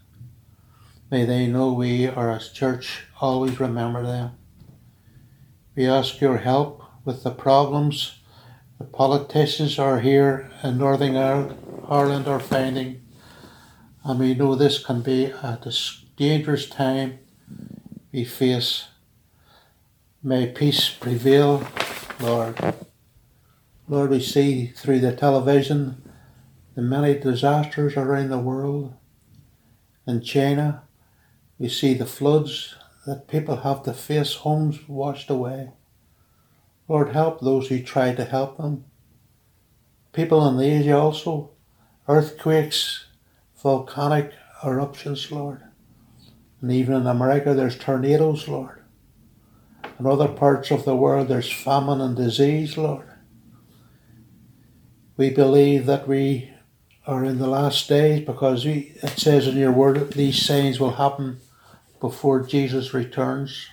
May 1.09 1.25
they 1.25 1.47
know 1.47 1.73
we 1.73 2.07
are 2.07 2.31
as 2.31 2.49
church 2.49 3.05
always 3.21 3.59
remember 3.59 4.05
them. 4.05 4.37
We 5.75 5.87
ask 5.87 6.19
your 6.19 6.37
help 6.37 6.83
with 7.05 7.23
the 7.23 7.31
problems 7.31 8.16
the 8.77 8.85
politicians 8.85 9.79
are 9.79 9.99
here 9.99 10.51
in 10.63 10.77
Northern 10.77 11.15
Ireland, 11.15 12.27
are 12.27 12.39
finding, 12.39 13.01
and 14.03 14.19
we 14.19 14.35
know 14.35 14.55
this 14.55 14.83
can 14.83 15.01
be 15.01 15.25
a 15.25 15.59
dangerous 16.15 16.69
time 16.69 17.19
we 18.11 18.23
face. 18.23 18.87
May 20.21 20.47
peace 20.47 20.89
prevail, 20.89 21.67
Lord. 22.19 22.75
Lord, 23.87 24.09
we 24.09 24.19
see 24.19 24.67
through 24.67 24.99
the 24.99 25.15
television 25.15 26.03
the 26.75 26.81
many 26.81 27.17
disasters 27.17 27.95
around 27.95 28.29
the 28.29 28.37
world. 28.37 28.93
In 30.05 30.21
China, 30.21 30.83
we 31.57 31.69
see 31.69 31.93
the 31.93 32.05
floods 32.05 32.75
that 33.05 33.27
people 33.27 33.57
have 33.57 33.83
to 33.83 33.93
face, 33.93 34.35
homes 34.35 34.87
washed 34.87 35.29
away. 35.29 35.71
Lord, 36.87 37.09
help 37.09 37.41
those 37.41 37.67
who 37.67 37.81
try 37.81 38.13
to 38.13 38.25
help 38.25 38.57
them. 38.57 38.85
People 40.13 40.47
in 40.47 40.57
the 40.57 40.65
Asia 40.65 40.97
also, 40.97 41.51
earthquakes, 42.07 43.05
volcanic 43.61 44.31
eruptions, 44.63 45.31
Lord. 45.31 45.63
And 46.61 46.71
even 46.71 46.95
in 46.95 47.07
America, 47.07 47.53
there's 47.53 47.77
tornadoes, 47.77 48.47
Lord. 48.47 48.81
In 49.99 50.05
other 50.05 50.27
parts 50.27 50.71
of 50.71 50.85
the 50.85 50.95
world, 50.95 51.27
there's 51.27 51.51
famine 51.51 52.01
and 52.01 52.15
disease, 52.15 52.77
Lord. 52.77 53.07
We 55.17 55.31
believe 55.31 55.87
that 55.87 56.07
we 56.07 56.51
are 57.07 57.23
in 57.23 57.39
the 57.39 57.47
last 57.47 57.87
days 57.89 58.25
because 58.25 58.65
we, 58.65 58.93
it 59.01 59.17
says 59.17 59.47
in 59.47 59.57
your 59.57 59.71
word 59.71 60.13
these 60.13 60.45
signs 60.45 60.79
will 60.79 60.93
happen 60.93 61.39
before 61.99 62.41
Jesus 62.45 62.93
returns. 62.93 63.67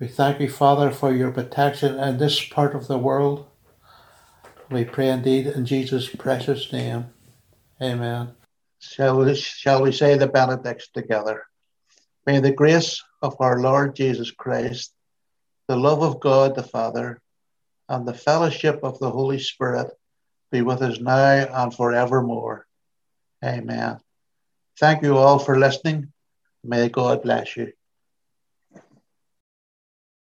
We 0.00 0.06
thank 0.06 0.38
you, 0.38 0.48
Father, 0.48 0.92
for 0.92 1.12
your 1.12 1.32
protection 1.32 1.98
in 1.98 2.18
this 2.18 2.44
part 2.44 2.76
of 2.76 2.86
the 2.86 2.98
world. 2.98 3.46
We 4.70 4.84
pray 4.84 5.08
indeed 5.08 5.48
in 5.48 5.66
Jesus' 5.66 6.08
precious 6.08 6.72
name. 6.72 7.06
Amen. 7.82 8.36
Shall 8.78 9.18
we, 9.18 9.34
shall 9.34 9.82
we 9.82 9.90
say 9.90 10.16
the 10.16 10.28
benedicts 10.28 10.88
together? 10.90 11.42
May 12.26 12.38
the 12.38 12.52
grace 12.52 13.02
of 13.22 13.34
our 13.40 13.58
Lord 13.58 13.96
Jesus 13.96 14.30
Christ, 14.30 14.92
the 15.66 15.76
love 15.76 16.02
of 16.02 16.20
God 16.20 16.54
the 16.54 16.62
Father, 16.62 17.20
and 17.88 18.06
the 18.06 18.14
fellowship 18.14 18.80
of 18.84 19.00
the 19.00 19.10
Holy 19.10 19.40
Spirit 19.40 19.90
be 20.52 20.62
with 20.62 20.80
us 20.80 21.00
now 21.00 21.46
and 21.50 21.74
forevermore. 21.74 22.66
Amen. 23.44 23.98
Thank 24.78 25.02
you 25.02 25.16
all 25.16 25.40
for 25.40 25.58
listening. 25.58 26.12
May 26.62 26.88
God 26.88 27.22
bless 27.22 27.56
you. 27.56 27.72